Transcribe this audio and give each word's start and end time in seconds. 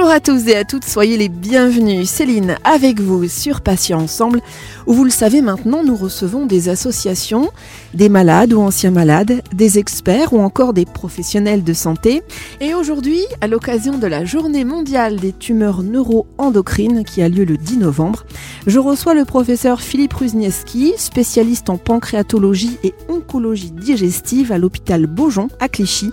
Bonjour 0.00 0.14
à 0.14 0.20
tous 0.20 0.48
et 0.48 0.56
à 0.56 0.64
toutes, 0.64 0.86
soyez 0.86 1.18
les 1.18 1.28
bienvenus. 1.28 2.08
Céline 2.08 2.56
avec 2.64 3.00
vous 3.00 3.28
sur 3.28 3.60
Patients 3.60 4.00
Ensemble, 4.00 4.40
où 4.86 4.94
vous 4.94 5.04
le 5.04 5.10
savez 5.10 5.42
maintenant, 5.42 5.84
nous 5.84 5.94
recevons 5.94 6.46
des 6.46 6.70
associations, 6.70 7.50
des 7.92 8.08
malades 8.08 8.54
ou 8.54 8.62
anciens 8.62 8.92
malades, 8.92 9.42
des 9.52 9.78
experts 9.78 10.32
ou 10.32 10.40
encore 10.40 10.72
des 10.72 10.86
professionnels 10.86 11.64
de 11.64 11.74
santé. 11.74 12.22
Et 12.62 12.72
aujourd'hui, 12.72 13.20
à 13.42 13.46
l'occasion 13.46 13.98
de 13.98 14.06
la 14.06 14.24
journée 14.24 14.64
mondiale 14.64 15.16
des 15.16 15.34
tumeurs 15.34 15.82
neuro-endocrines 15.82 17.04
qui 17.04 17.20
a 17.20 17.28
lieu 17.28 17.44
le 17.44 17.58
10 17.58 17.76
novembre, 17.76 18.24
je 18.66 18.78
reçois 18.78 19.12
le 19.12 19.26
professeur 19.26 19.82
Philippe 19.82 20.14
Ruznieski, 20.14 20.94
spécialiste 20.96 21.68
en 21.68 21.76
pancréatologie 21.76 22.78
et 22.84 22.94
oncologie 23.10 23.70
digestive 23.70 24.50
à 24.50 24.56
l'hôpital 24.56 25.06
Beaujon 25.06 25.48
à 25.60 25.68
Clichy. 25.68 26.10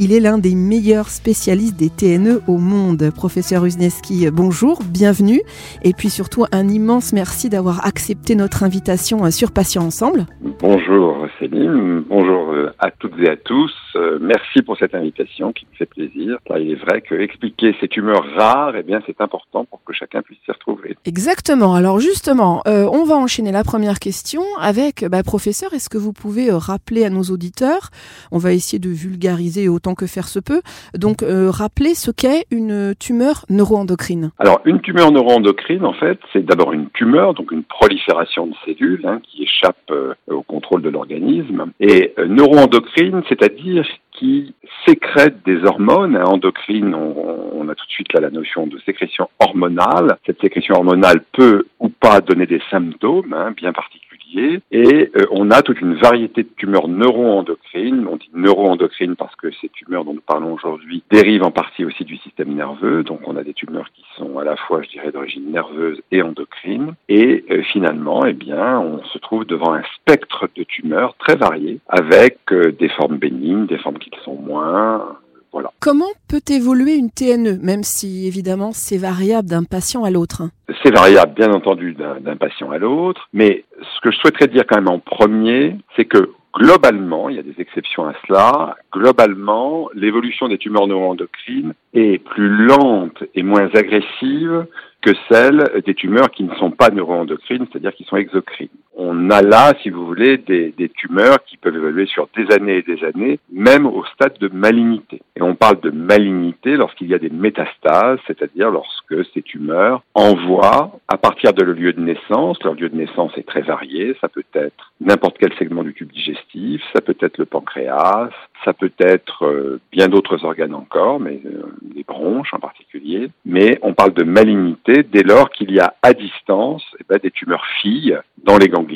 Il 0.00 0.12
est 0.12 0.20
l'un 0.20 0.38
des 0.38 0.54
meilleurs 0.54 1.08
spécialistes 1.08 1.76
des 1.76 1.90
TNE 1.90 2.40
au 2.46 2.58
monde. 2.58 3.10
Professeur 3.10 3.62
Ruznieski, 3.62 4.30
bonjour, 4.30 4.78
bienvenue. 4.84 5.40
Et 5.82 5.92
puis 5.92 6.08
surtout, 6.08 6.44
un 6.52 6.68
immense 6.68 7.12
merci 7.12 7.48
d'avoir 7.48 7.84
accepté 7.84 8.36
notre 8.36 8.62
invitation 8.62 9.28
sur 9.32 9.50
Patients 9.50 9.82
Ensemble. 9.82 10.26
Bonjour 10.60 11.26
Céline, 11.40 12.04
bonjour 12.08 12.52
euh, 12.52 12.72
à 12.78 12.92
toutes 12.92 13.18
et 13.18 13.28
à 13.28 13.36
tous. 13.36 13.72
Euh, 13.96 14.20
merci 14.20 14.62
pour 14.62 14.76
cette 14.78 14.94
invitation 14.94 15.52
qui 15.52 15.66
me 15.66 15.76
fait 15.76 15.86
plaisir. 15.86 16.38
Il 16.56 16.70
est 16.70 16.74
vrai 16.76 17.00
que 17.00 17.16
expliquer 17.16 17.74
ces 17.80 17.88
tumeurs 17.88 18.24
rares, 18.36 18.76
eh 18.76 18.84
bien, 18.84 19.00
c'est 19.04 19.20
important 19.20 19.64
pour 19.64 19.82
que 19.82 19.92
chacun 19.92 20.22
puisse 20.22 20.38
s'y 20.44 20.52
retrouver. 20.52 20.96
Exactement. 21.06 21.74
Alors 21.74 21.98
justement, 21.98 22.62
euh, 22.68 22.88
on 22.92 23.04
va 23.04 23.16
enchaîner 23.16 23.50
la 23.50 23.64
première 23.64 23.98
question 23.98 24.42
avec, 24.60 25.04
bah, 25.04 25.24
professeur, 25.24 25.74
est-ce 25.74 25.88
que 25.88 25.98
vous 25.98 26.12
pouvez 26.12 26.52
rappeler 26.52 27.04
à 27.04 27.10
nos 27.10 27.24
auditeurs, 27.24 27.90
on 28.30 28.38
va 28.38 28.52
essayer 28.52 28.78
de 28.78 28.90
vulgariser 28.90 29.68
autant 29.68 29.87
que 29.94 30.06
faire 30.06 30.28
se 30.28 30.38
peut, 30.38 30.62
donc 30.94 31.18
rappeler 31.22 31.94
ce 31.94 32.10
qu'est 32.10 32.46
une 32.50 32.94
tumeur 32.98 33.44
neuroendocrine. 33.50 34.30
Alors 34.38 34.60
une 34.64 34.80
tumeur 34.80 35.10
neuroendocrine, 35.10 35.84
en 35.84 35.92
fait, 35.92 36.18
c'est 36.32 36.44
d'abord 36.44 36.72
une 36.72 36.88
tumeur, 36.90 37.34
donc 37.34 37.52
une 37.52 37.64
prolifération 37.64 38.46
de 38.46 38.54
cellules 38.64 39.06
hein, 39.06 39.20
qui 39.22 39.42
échappe 39.42 39.92
au 40.28 40.42
contrôle 40.42 40.82
de 40.82 40.88
l'organisme. 40.88 41.72
Et 41.80 42.14
euh, 42.18 42.26
neuroendocrine, 42.26 43.22
c'est-à-dire 43.28 43.86
qui 44.12 44.54
sécrète 44.86 45.36
des 45.44 45.64
hormones 45.64 46.16
hein, 46.16 46.24
endocrines. 46.24 46.94
On, 46.94 47.14
on, 47.54 47.68
a 47.68 47.74
tout 47.74 47.86
de 47.86 47.90
suite 47.90 48.12
là 48.12 48.20
la 48.20 48.30
notion 48.30 48.66
de 48.66 48.78
sécrétion 48.84 49.28
hormonale. 49.38 50.16
Cette 50.26 50.40
sécrétion 50.40 50.74
hormonale 50.76 51.22
peut 51.32 51.66
ou 51.78 51.88
pas 51.88 52.20
donner 52.20 52.46
des 52.46 52.60
symptômes 52.70 53.32
hein, 53.32 53.52
bien 53.56 53.72
particuliers 53.72 54.07
et 54.36 55.10
euh, 55.16 55.26
on 55.30 55.50
a 55.50 55.62
toute 55.62 55.80
une 55.80 55.94
variété 55.94 56.42
de 56.42 56.48
tumeurs 56.56 56.88
neuroendocrines. 56.88 58.06
On 58.10 58.16
dit 58.16 58.30
neuroendocrines 58.34 59.16
parce 59.16 59.34
que 59.36 59.50
ces 59.60 59.68
tumeurs 59.68 60.04
dont 60.04 60.14
nous 60.14 60.20
parlons 60.20 60.52
aujourd'hui 60.52 61.02
dérivent 61.10 61.44
en 61.44 61.50
partie 61.50 61.84
aussi 61.84 62.04
du 62.04 62.16
système 62.18 62.54
nerveux. 62.54 63.02
Donc 63.02 63.20
on 63.26 63.36
a 63.36 63.44
des 63.44 63.54
tumeurs 63.54 63.90
qui 63.94 64.04
sont 64.16 64.38
à 64.38 64.44
la 64.44 64.56
fois, 64.56 64.82
je 64.82 64.88
dirais, 64.88 65.12
d'origine 65.12 65.50
nerveuse 65.50 66.00
et 66.10 66.22
endocrine. 66.22 66.94
Et 67.08 67.44
euh, 67.50 67.62
finalement, 67.62 68.24
eh 68.26 68.32
bien, 68.32 68.78
on 68.78 69.02
se 69.04 69.18
trouve 69.18 69.44
devant 69.44 69.72
un 69.72 69.82
spectre 69.96 70.48
de 70.54 70.64
tumeurs 70.64 71.14
très 71.18 71.36
varié 71.36 71.80
avec 71.88 72.38
euh, 72.52 72.72
des 72.72 72.88
formes 72.88 73.18
bénignes, 73.18 73.66
des 73.66 73.78
formes 73.78 73.98
qui 73.98 74.10
le 74.10 74.22
sont 74.22 74.36
moins, 74.36 75.16
voilà. 75.52 75.70
Comment 75.80 76.10
peut 76.28 76.42
évoluer 76.50 76.94
une 76.94 77.10
TNE, 77.10 77.58
même 77.62 77.82
si 77.82 78.26
évidemment 78.26 78.72
c'est 78.72 78.98
variable 78.98 79.48
d'un 79.48 79.64
patient 79.64 80.04
à 80.04 80.10
l'autre 80.10 80.42
C'est 80.82 80.94
variable, 80.94 81.34
bien 81.34 81.52
entendu, 81.52 81.94
d'un 81.94 82.36
patient 82.36 82.70
à 82.70 82.78
l'autre, 82.78 83.28
mais 83.32 83.64
ce 83.80 84.00
que 84.02 84.10
je 84.10 84.18
souhaiterais 84.18 84.48
dire 84.48 84.64
quand 84.68 84.76
même 84.76 84.88
en 84.88 84.98
premier, 84.98 85.76
c'est 85.96 86.04
que 86.04 86.30
globalement, 86.54 87.28
il 87.28 87.36
y 87.36 87.38
a 87.38 87.42
des 87.42 87.54
exceptions 87.58 88.06
à 88.06 88.14
cela, 88.26 88.76
globalement, 88.92 89.88
l'évolution 89.94 90.48
des 90.48 90.58
tumeurs 90.58 90.86
neuroendocrines 90.86 91.74
est 91.94 92.18
plus 92.18 92.48
lente 92.48 93.22
et 93.34 93.42
moins 93.42 93.68
agressive 93.74 94.66
que 95.00 95.10
celle 95.30 95.82
des 95.86 95.94
tumeurs 95.94 96.30
qui 96.30 96.42
ne 96.44 96.54
sont 96.56 96.70
pas 96.70 96.90
neuroendocrines, 96.90 97.66
c'est-à-dire 97.70 97.94
qui 97.94 98.04
sont 98.04 98.16
exocrines. 98.16 98.68
On 99.00 99.30
a 99.30 99.42
là, 99.42 99.74
si 99.80 99.90
vous 99.90 100.04
voulez, 100.04 100.38
des, 100.38 100.90
tumeurs 100.96 101.44
qui 101.44 101.56
peuvent 101.56 101.76
évoluer 101.76 102.06
sur 102.06 102.28
des 102.36 102.52
années 102.52 102.78
et 102.78 102.82
des 102.82 103.04
années, 103.04 103.38
même 103.52 103.86
au 103.86 104.04
stade 104.06 104.36
de 104.40 104.48
malignité. 104.48 105.22
Et 105.36 105.42
on 105.42 105.54
parle 105.54 105.80
de 105.80 105.90
malignité 105.90 106.76
lorsqu'il 106.76 107.06
y 107.06 107.14
a 107.14 107.18
des 107.20 107.30
métastases, 107.30 108.18
c'est-à-dire 108.26 108.70
lorsque 108.70 109.24
ces 109.32 109.42
tumeurs 109.42 110.02
envoient, 110.14 110.98
à 111.06 111.16
partir 111.16 111.52
de 111.52 111.62
le 111.62 111.74
lieu 111.74 111.92
de 111.92 112.00
naissance, 112.00 112.60
leur 112.64 112.74
lieu 112.74 112.88
de 112.88 112.96
naissance 112.96 113.30
est 113.36 113.46
très 113.46 113.62
varié, 113.62 114.16
ça 114.20 114.28
peut 114.28 114.42
être 114.52 114.92
n'importe 115.00 115.36
quel 115.38 115.52
segment 115.54 115.84
du 115.84 115.94
tube 115.94 116.10
digestif, 116.10 116.82
ça 116.92 117.00
peut 117.00 117.16
être 117.20 117.38
le 117.38 117.46
pancréas, 117.46 118.30
ça 118.64 118.72
peut 118.72 118.92
être 118.98 119.44
euh, 119.44 119.80
bien 119.92 120.08
d'autres 120.08 120.44
organes 120.44 120.74
encore, 120.74 121.20
mais 121.20 121.40
euh, 121.46 121.62
les 121.94 122.02
bronches 122.02 122.52
en 122.52 122.58
particulier. 122.58 123.30
Mais 123.44 123.78
on 123.82 123.94
parle 123.94 124.12
de 124.12 124.24
malignité 124.24 125.04
dès 125.04 125.22
lors 125.22 125.50
qu'il 125.50 125.70
y 125.70 125.78
a 125.78 125.94
à 126.02 126.12
distance 126.14 126.82
eh 126.98 127.04
ben, 127.08 127.18
des 127.22 127.30
tumeurs 127.30 127.64
filles 127.80 128.18
dans 128.44 128.58
les 128.58 128.68
ganglions, 128.68 128.87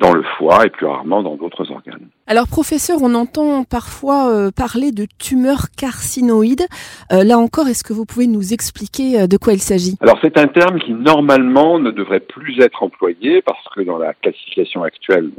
dans 0.00 0.12
le 0.12 0.22
foie 0.36 0.66
et 0.66 0.70
plus 0.70 0.86
rarement 0.86 1.22
dans 1.22 1.36
d'autres 1.36 1.70
organes. 1.70 2.08
Alors 2.26 2.48
professeur, 2.48 2.98
on 3.02 3.14
entend 3.14 3.64
parfois 3.64 4.30
euh, 4.30 4.50
parler 4.50 4.92
de 4.92 5.06
tumeurs 5.18 5.66
carcinoïdes. 5.76 6.66
là 7.10 7.38
encore, 7.38 7.68
est-ce 7.68 7.84
que 7.84 7.92
vous 7.92 8.04
pouvez 8.04 8.26
nous 8.26 8.52
expliquer 8.52 9.26
de 9.26 9.36
quoi 9.36 9.52
il 9.52 9.60
s'agit? 9.60 9.96
Alors 10.00 10.18
c'est 10.22 10.38
un 10.38 10.46
terme 10.46 10.78
qui 10.80 10.92
normalement 10.92 11.78
ne 11.78 11.90
devrait 11.90 12.20
plus 12.20 12.60
être 12.60 12.82
employé 12.82 13.42
parce 13.42 13.64
que 13.74 13.82
dans 13.82 13.98
la 13.98 14.14
classification 14.14 14.82
actuelle 14.82 15.30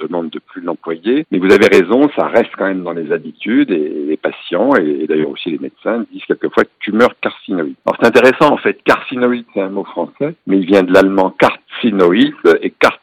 demande 0.00 0.30
de 0.30 0.38
plus 0.38 0.62
l'employer. 0.62 1.26
Mais 1.30 1.38
vous 1.38 1.52
avez 1.52 1.66
raison, 1.66 2.08
ça 2.16 2.26
reste 2.26 2.50
quand 2.56 2.66
même 2.66 2.82
dans 2.82 2.92
les 2.92 3.12
habitudes 3.12 3.70
et 3.70 4.04
les 4.08 4.16
patients 4.16 4.74
et, 4.74 5.06
d'ailleurs 5.06 5.30
aussi 5.30 5.50
les 5.50 5.58
médecins 5.58 6.04
disent 6.12 6.24
quelquefois 6.26 6.64
tumeur 6.80 7.10
carcinoïde. 7.20 7.74
Alors 7.86 7.98
c'est 8.00 8.06
intéressant 8.06 8.52
en 8.52 8.56
fait, 8.56 8.82
carcinoïde 8.84 9.44
c'est 9.54 9.60
un 9.60 9.70
mot 9.70 9.84
français, 9.84 10.34
mais 10.46 10.58
il 10.58 10.66
vient 10.66 10.82
de 10.82 10.92
l'allemand 10.92 11.34
carcinoïde 11.38 12.34
et 12.62 12.70
carcinoïde, 12.70 12.99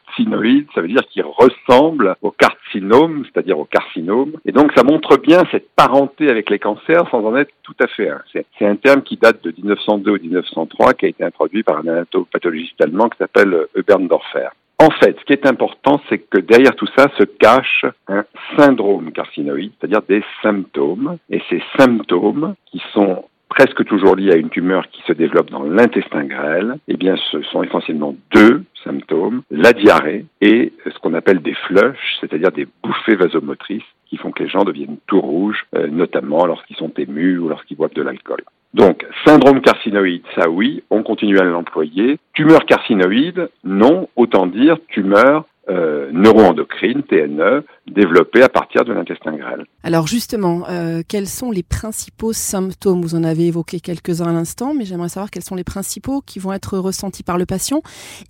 ça 0.74 0.80
veut 0.80 0.88
dire 0.88 1.06
qu'il 1.10 1.24
ressemble 1.24 2.16
au 2.22 2.30
carcinome, 2.30 3.24
c'est-à-dire 3.24 3.58
au 3.58 3.64
carcinome. 3.64 4.32
Et 4.44 4.52
donc 4.52 4.72
ça 4.76 4.82
montre 4.82 5.16
bien 5.16 5.42
cette 5.50 5.70
parenté 5.76 6.28
avec 6.28 6.50
les 6.50 6.58
cancers 6.58 7.08
sans 7.10 7.24
en 7.24 7.36
être 7.36 7.52
tout 7.62 7.76
à 7.80 7.86
fait 7.86 8.08
un. 8.08 8.20
C'est 8.32 8.66
un 8.66 8.76
terme 8.76 9.02
qui 9.02 9.16
date 9.16 9.42
de 9.44 9.52
1902 9.56 10.10
ou 10.10 10.18
1903, 10.20 10.94
qui 10.94 11.06
a 11.06 11.08
été 11.08 11.24
introduit 11.24 11.62
par 11.62 11.78
un 11.78 11.88
anatopathologiste 11.88 12.80
allemand 12.82 13.08
qui 13.08 13.18
s'appelle 13.18 13.66
Eberndorfer. 13.74 14.48
En 14.80 14.90
fait, 14.90 15.16
ce 15.18 15.24
qui 15.24 15.32
est 15.32 15.46
important, 15.46 16.00
c'est 16.08 16.18
que 16.18 16.38
derrière 16.38 16.74
tout 16.76 16.86
ça 16.96 17.08
se 17.18 17.24
cache 17.24 17.84
un 18.06 18.24
syndrome 18.56 19.10
carcinoïde, 19.10 19.72
c'est-à-dire 19.78 20.02
des 20.08 20.22
symptômes. 20.40 21.18
Et 21.30 21.42
ces 21.50 21.60
symptômes, 21.76 22.54
qui 22.66 22.80
sont 22.92 23.24
presque 23.48 23.84
toujours 23.86 24.14
liés 24.14 24.32
à 24.32 24.36
une 24.36 24.50
tumeur 24.50 24.88
qui 24.90 25.02
se 25.02 25.12
développe 25.12 25.50
dans 25.50 25.64
l'intestin 25.64 26.24
grêle, 26.24 26.76
eh 26.86 26.96
bien, 26.96 27.16
ce 27.32 27.42
sont 27.42 27.62
essentiellement 27.62 28.14
deux 28.32 28.62
symptômes, 28.84 29.42
la 29.50 29.72
diarrhée 29.72 30.26
et 30.40 30.72
ce 30.84 30.98
qu'on 30.98 31.14
appelle 31.14 31.40
des 31.40 31.54
flushs, 31.54 32.18
c'est-à-dire 32.20 32.52
des 32.52 32.66
bouffées 32.82 33.16
vasomotrices 33.16 33.82
qui 34.06 34.16
font 34.16 34.30
que 34.30 34.42
les 34.42 34.48
gens 34.48 34.64
deviennent 34.64 34.98
tout 35.06 35.20
rouges, 35.20 35.66
euh, 35.76 35.86
notamment 35.88 36.46
lorsqu'ils 36.46 36.76
sont 36.76 36.92
émus 36.96 37.38
ou 37.38 37.48
lorsqu'ils 37.48 37.76
boivent 37.76 37.94
de 37.94 38.02
l'alcool. 38.02 38.42
Donc, 38.74 39.06
syndrome 39.24 39.60
carcinoïde, 39.60 40.22
ça 40.34 40.48
oui, 40.48 40.82
on 40.90 41.02
continue 41.02 41.38
à 41.38 41.44
l'employer. 41.44 42.18
Tumeur 42.34 42.64
carcinoïde, 42.66 43.48
non, 43.64 44.08
autant 44.14 44.46
dire 44.46 44.76
tumeur 44.88 45.46
euh, 45.68 46.10
neuroendocrine, 46.12 47.02
TNE, 47.02 47.64
développée 47.86 48.42
à 48.42 48.48
partir 48.48 48.84
de 48.84 48.92
l'intestin 48.92 49.32
grêle. 49.32 49.64
Alors 49.82 50.06
justement, 50.06 50.64
euh, 50.68 51.02
quels 51.08 51.26
sont 51.26 51.50
les 51.50 51.62
principaux 51.62 52.32
symptômes? 52.32 53.02
Vous 53.02 53.14
en 53.14 53.24
avez 53.24 53.46
évoqué 53.46 53.80
quelques-uns 53.80 54.28
à 54.28 54.32
l'instant, 54.32 54.74
mais 54.74 54.84
j'aimerais 54.84 55.08
savoir 55.08 55.30
quels 55.30 55.42
sont 55.42 55.54
les 55.54 55.64
principaux 55.64 56.20
qui 56.20 56.38
vont 56.38 56.52
être 56.52 56.78
ressentis 56.78 57.22
par 57.22 57.38
le 57.38 57.46
patient 57.46 57.82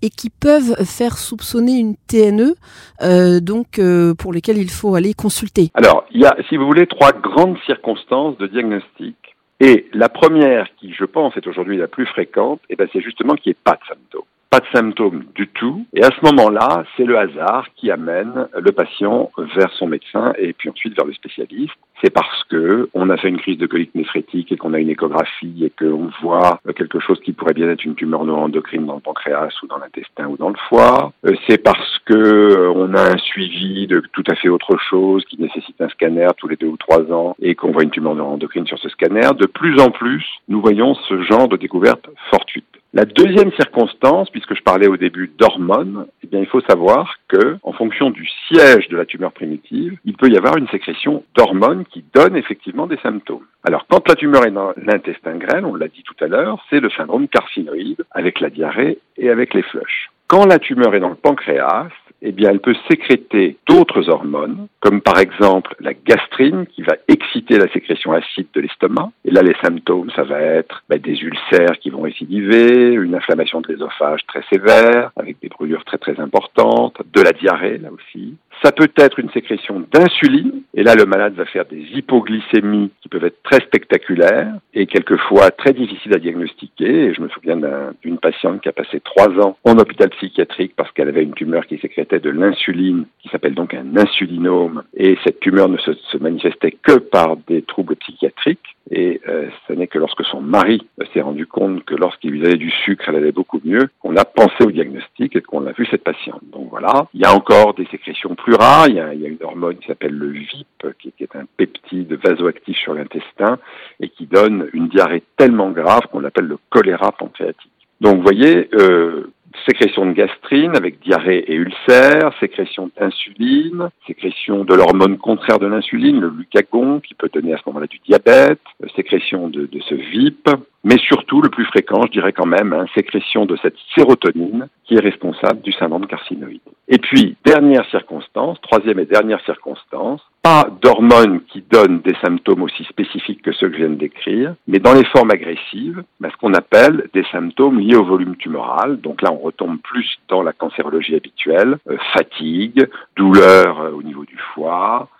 et 0.02 0.10
qui 0.10 0.30
peuvent 0.30 0.74
faire 0.84 1.18
soupçonner 1.18 1.78
une 1.78 1.96
TNE, 2.08 2.54
euh, 3.02 3.40
donc 3.40 3.78
euh, 3.78 4.14
pour 4.14 4.32
lesquels 4.32 4.58
il 4.58 4.70
faut 4.70 4.94
aller 4.94 5.14
consulter. 5.14 5.70
Alors, 5.74 6.04
il 6.10 6.20
y 6.20 6.26
a, 6.26 6.36
si 6.48 6.56
vous 6.56 6.66
voulez, 6.66 6.86
trois 6.86 7.12
grandes 7.12 7.58
circonstances 7.66 8.36
de 8.38 8.46
diagnostic 8.46 9.16
et 9.60 9.88
la 9.92 10.08
première, 10.08 10.68
qui 10.76 10.92
je 10.92 11.04
pense 11.04 11.36
est 11.36 11.46
aujourd'hui 11.46 11.76
la 11.76 11.88
plus 11.88 12.06
fréquente, 12.06 12.60
eh 12.70 12.76
ben, 12.76 12.88
c'est 12.92 13.00
justement 13.00 13.34
qu'il 13.34 13.50
n'y 13.50 13.56
ait 13.56 13.62
pas 13.64 13.72
de 13.72 13.86
symptômes. 13.88 14.22
Pas 14.50 14.60
de 14.60 14.66
symptômes 14.72 15.24
du 15.34 15.46
tout. 15.48 15.84
Et 15.92 16.02
à 16.02 16.08
ce 16.08 16.24
moment-là, 16.24 16.84
c'est 16.96 17.04
le 17.04 17.18
hasard 17.18 17.66
qui 17.76 17.90
amène 17.90 18.48
le 18.58 18.72
patient 18.72 19.30
vers 19.54 19.70
son 19.72 19.86
médecin 19.86 20.32
et 20.38 20.54
puis 20.54 20.70
ensuite 20.70 20.96
vers 20.96 21.04
le 21.04 21.12
spécialiste. 21.12 21.74
C'est 22.02 22.12
parce 22.12 22.44
que 22.44 22.88
on 22.94 23.10
a 23.10 23.18
fait 23.18 23.28
une 23.28 23.38
crise 23.38 23.58
de 23.58 23.66
colite 23.66 23.94
néphrétique 23.94 24.50
et 24.50 24.56
qu'on 24.56 24.72
a 24.72 24.78
une 24.78 24.88
échographie 24.88 25.64
et 25.64 25.70
qu'on 25.70 26.10
voit 26.22 26.60
quelque 26.76 26.98
chose 26.98 27.20
qui 27.20 27.32
pourrait 27.32 27.52
bien 27.52 27.68
être 27.68 27.84
une 27.84 27.94
tumeur 27.94 28.24
neuroendocrine 28.24 28.86
dans 28.86 28.94
le 28.94 29.00
pancréas 29.00 29.52
ou 29.62 29.66
dans 29.66 29.78
l'intestin 29.78 30.28
ou 30.28 30.38
dans 30.38 30.48
le 30.48 30.58
foie. 30.68 31.12
Euh, 31.26 31.34
c'est 31.46 31.62
parce 31.62 31.98
que 32.06 32.14
euh, 32.14 32.72
on 32.74 32.94
a 32.94 33.02
un 33.02 33.18
suivi 33.18 33.86
de 33.86 34.02
tout 34.12 34.24
à 34.30 34.34
fait 34.34 34.48
autre 34.48 34.78
chose 34.78 35.24
qui 35.26 35.38
nécessite 35.38 35.78
un 35.80 35.88
scanner 35.90 36.28
tous 36.38 36.48
les 36.48 36.56
deux 36.56 36.68
ou 36.68 36.76
trois 36.78 37.02
ans 37.12 37.36
et 37.40 37.54
qu'on 37.54 37.72
voit 37.72 37.82
une 37.82 37.90
tumeur 37.90 38.14
neuroendocrine 38.14 38.66
sur 38.66 38.78
ce 38.78 38.88
scanner. 38.88 39.28
De 39.38 39.46
plus 39.46 39.78
en 39.80 39.90
plus, 39.90 40.24
nous 40.48 40.62
voyons 40.62 40.94
ce 40.94 41.20
genre 41.22 41.48
de 41.48 41.56
découverte 41.56 42.08
fortuite. 42.30 42.77
La 42.94 43.04
deuxième 43.04 43.52
circonstance, 43.52 44.30
puisque 44.30 44.56
je 44.56 44.62
parlais 44.62 44.88
au 44.88 44.96
début 44.96 45.30
d'hormones, 45.38 46.06
eh 46.24 46.26
bien, 46.26 46.40
il 46.40 46.46
faut 46.46 46.62
savoir 46.62 47.16
que, 47.28 47.58
en 47.62 47.72
fonction 47.72 48.08
du 48.08 48.26
siège 48.48 48.88
de 48.88 48.96
la 48.96 49.04
tumeur 49.04 49.32
primitive, 49.32 49.98
il 50.06 50.16
peut 50.16 50.30
y 50.30 50.38
avoir 50.38 50.56
une 50.56 50.68
sécrétion 50.68 51.22
d'hormones 51.36 51.84
qui 51.84 52.02
donne 52.14 52.34
effectivement 52.34 52.86
des 52.86 52.96
symptômes. 52.98 53.44
Alors, 53.62 53.86
quand 53.90 54.08
la 54.08 54.14
tumeur 54.14 54.46
est 54.46 54.52
dans 54.52 54.72
l'intestin 54.78 55.36
grêle, 55.36 55.66
on 55.66 55.74
l'a 55.74 55.88
dit 55.88 56.02
tout 56.02 56.24
à 56.24 56.28
l'heure, 56.28 56.64
c'est 56.70 56.80
le 56.80 56.88
syndrome 56.88 57.28
carcinoïde 57.28 58.02
avec 58.10 58.40
la 58.40 58.48
diarrhée 58.48 58.98
et 59.18 59.28
avec 59.28 59.52
les 59.52 59.62
flushs. 59.62 60.10
Quand 60.26 60.46
la 60.46 60.58
tumeur 60.58 60.94
est 60.94 61.00
dans 61.00 61.10
le 61.10 61.14
pancréas, 61.14 61.88
eh 62.22 62.32
bien, 62.32 62.50
elle 62.50 62.60
peut 62.60 62.74
sécréter 62.90 63.56
d'autres 63.68 64.08
hormones, 64.08 64.66
comme 64.80 65.00
par 65.00 65.18
exemple 65.18 65.74
la 65.80 65.94
gastrine, 65.94 66.66
qui 66.66 66.82
va 66.82 66.94
exciter 67.06 67.58
la 67.58 67.68
sécrétion 67.72 68.12
acide 68.12 68.48
de 68.54 68.60
l'estomac. 68.60 69.10
Et 69.24 69.30
là, 69.30 69.42
les 69.42 69.54
symptômes, 69.62 70.10
ça 70.16 70.24
va 70.24 70.40
être 70.40 70.82
ben, 70.88 70.98
des 70.98 71.20
ulcères 71.22 71.78
qui 71.80 71.90
vont 71.90 72.02
récidiver, 72.02 72.92
une 72.92 73.14
inflammation 73.14 73.60
de 73.60 73.72
l'ésophage 73.72 74.26
très 74.26 74.42
sévère, 74.52 75.12
avec 75.16 75.40
des 75.40 75.48
brûlures 75.48 75.84
très 75.84 75.98
très 75.98 76.18
importantes, 76.18 76.96
de 77.12 77.20
la 77.20 77.32
diarrhée, 77.32 77.78
là 77.78 77.90
aussi. 77.92 78.34
Ça 78.62 78.72
peut 78.72 78.90
être 78.96 79.20
une 79.20 79.30
sécrétion 79.30 79.84
d'insuline, 79.92 80.62
et 80.74 80.82
là 80.82 80.94
le 80.96 81.04
malade 81.04 81.34
va 81.34 81.44
faire 81.44 81.64
des 81.64 81.80
hypoglycémies 81.94 82.90
qui 83.00 83.08
peuvent 83.08 83.24
être 83.24 83.42
très 83.44 83.60
spectaculaires 83.60 84.52
et 84.74 84.86
quelquefois 84.86 85.50
très 85.52 85.72
difficiles 85.72 86.14
à 86.14 86.18
diagnostiquer. 86.18 87.06
Et 87.06 87.14
je 87.14 87.20
me 87.20 87.28
souviens 87.28 87.56
d'une 88.02 88.18
patiente 88.18 88.60
qui 88.60 88.68
a 88.68 88.72
passé 88.72 89.00
trois 89.00 89.28
ans 89.40 89.56
en 89.64 89.78
hôpital 89.78 90.10
psychiatrique 90.10 90.72
parce 90.76 90.90
qu'elle 90.92 91.08
avait 91.08 91.22
une 91.22 91.34
tumeur 91.34 91.66
qui 91.66 91.78
sécrétait 91.78 92.18
de 92.18 92.30
l'insuline, 92.30 93.06
qui 93.20 93.28
s'appelle 93.28 93.54
donc 93.54 93.74
un 93.74 93.96
insulinome, 93.96 94.82
et 94.96 95.16
cette 95.24 95.38
tumeur 95.38 95.68
ne 95.68 95.78
se, 95.78 95.92
se 95.92 96.18
manifestait 96.18 96.76
que 96.82 96.98
par 96.98 97.36
des 97.46 97.62
troubles 97.62 97.96
psychiatriques. 97.96 98.76
Et 98.90 99.20
euh, 99.28 99.48
ce 99.66 99.72
n'est 99.74 99.86
que 99.86 99.98
lorsque 99.98 100.24
son 100.24 100.40
mari 100.40 100.86
s'est 101.12 101.20
rendu 101.20 101.46
compte 101.46 101.84
que 101.84 101.94
lorsqu'il 101.94 102.30
lui 102.30 102.40
donnait 102.40 102.56
du 102.56 102.70
sucre, 102.70 103.04
elle 103.08 103.16
allait 103.16 103.32
beaucoup 103.32 103.60
mieux, 103.64 103.90
qu'on 104.00 104.16
a 104.16 104.24
pensé 104.24 104.64
au 104.64 104.70
diagnostic 104.70 105.36
et 105.36 105.42
qu'on 105.42 105.66
a 105.66 105.72
vu 105.72 105.86
cette 105.90 106.04
patiente. 106.04 106.40
Donc 106.52 106.68
voilà, 106.70 107.06
il 107.12 107.20
y 107.20 107.24
a 107.24 107.34
encore 107.34 107.74
des 107.74 107.86
sécrétions 107.86 108.34
plus 108.34 108.54
rares. 108.54 108.88
Il 108.88 108.94
y 108.94 109.00
a, 109.00 109.12
une 109.12 109.42
hormone 109.42 109.76
qui 109.76 109.86
s'appelle 109.86 110.14
le 110.14 110.30
VIP, 110.30 110.96
qui, 110.98 111.12
qui, 111.12 111.22
est 111.22 111.36
un 111.36 111.44
peptide 111.56 112.18
vasoactif 112.24 112.78
sur 112.78 112.94
l'intestin 112.94 113.58
et 114.00 114.08
qui 114.08 114.26
donne 114.26 114.68
une 114.72 114.88
diarrhée 114.88 115.22
tellement 115.36 115.70
grave 115.70 116.02
qu'on 116.10 116.20
l'appelle 116.20 116.46
le 116.46 116.58
choléra 116.70 117.12
pancréatique. 117.12 117.70
Donc 118.00 118.16
vous 118.16 118.22
voyez, 118.22 118.68
euh, 118.74 119.30
sécrétion 119.66 120.06
de 120.06 120.12
gastrine 120.12 120.76
avec 120.76 121.00
diarrhée 121.00 121.44
et 121.48 121.54
ulcère, 121.54 122.32
sécrétion 122.40 122.90
d'insuline, 122.98 123.88
sécrétion 124.06 124.64
de 124.64 124.74
l'hormone 124.74 125.18
contraire 125.18 125.58
de 125.58 125.66
l'insuline, 125.66 126.20
le 126.20 126.30
glucagon, 126.30 127.00
qui 127.00 127.14
peut 127.14 127.30
donner 127.32 127.54
à 127.54 127.56
ce 127.56 127.62
moment-là 127.66 127.86
du 127.86 127.98
diabète, 128.06 128.60
euh, 128.82 128.88
sécrétion 128.96 129.48
de, 129.48 129.66
de, 129.66 129.80
ce 129.80 129.94
VIP, 129.94 130.48
mais 130.88 130.96
surtout, 130.96 131.42
le 131.42 131.50
plus 131.50 131.66
fréquent, 131.66 132.00
je 132.06 132.12
dirais 132.12 132.32
quand 132.32 132.46
même, 132.46 132.72
hein, 132.72 132.86
sécrétion 132.94 133.44
de 133.44 133.58
cette 133.60 133.76
sérotonine 133.94 134.68
qui 134.84 134.94
est 134.94 135.00
responsable 135.00 135.60
du 135.60 135.70
syndrome 135.72 136.06
carcinoïde. 136.06 136.62
Et 136.88 136.96
puis, 136.96 137.36
dernière 137.44 137.84
circonstance, 137.90 138.58
troisième 138.62 138.98
et 138.98 139.04
dernière 139.04 139.44
circonstance, 139.44 140.22
pas 140.42 140.66
d'hormones 140.80 141.42
qui 141.52 141.62
donnent 141.70 142.00
des 142.00 142.14
symptômes 142.24 142.62
aussi 142.62 142.84
spécifiques 142.84 143.42
que 143.42 143.52
ceux 143.52 143.68
que 143.68 143.74
je 143.74 143.80
viens 143.80 143.90
de 143.90 143.96
décrire, 143.96 144.54
mais 144.66 144.78
dans 144.78 144.94
les 144.94 145.04
formes 145.04 145.30
agressives, 145.30 146.02
ben, 146.20 146.30
ce 146.30 146.36
qu'on 146.38 146.54
appelle 146.54 147.10
des 147.12 147.24
symptômes 147.30 147.80
liés 147.80 147.96
au 147.96 148.04
volume 148.04 148.36
tumoral. 148.36 148.98
Donc 149.02 149.20
là, 149.20 149.30
on 149.30 149.38
retombe 149.40 149.78
plus 149.82 150.18
dans 150.28 150.42
la 150.42 150.54
cancérologie 150.54 151.16
habituelle, 151.16 151.76
euh, 151.90 151.98
fatigue, 152.14 152.88
douleur 153.14 153.78
euh, 153.80 153.90
au 153.90 154.02
niveau 154.02 154.24
du 154.24 154.38
foie, 154.54 155.10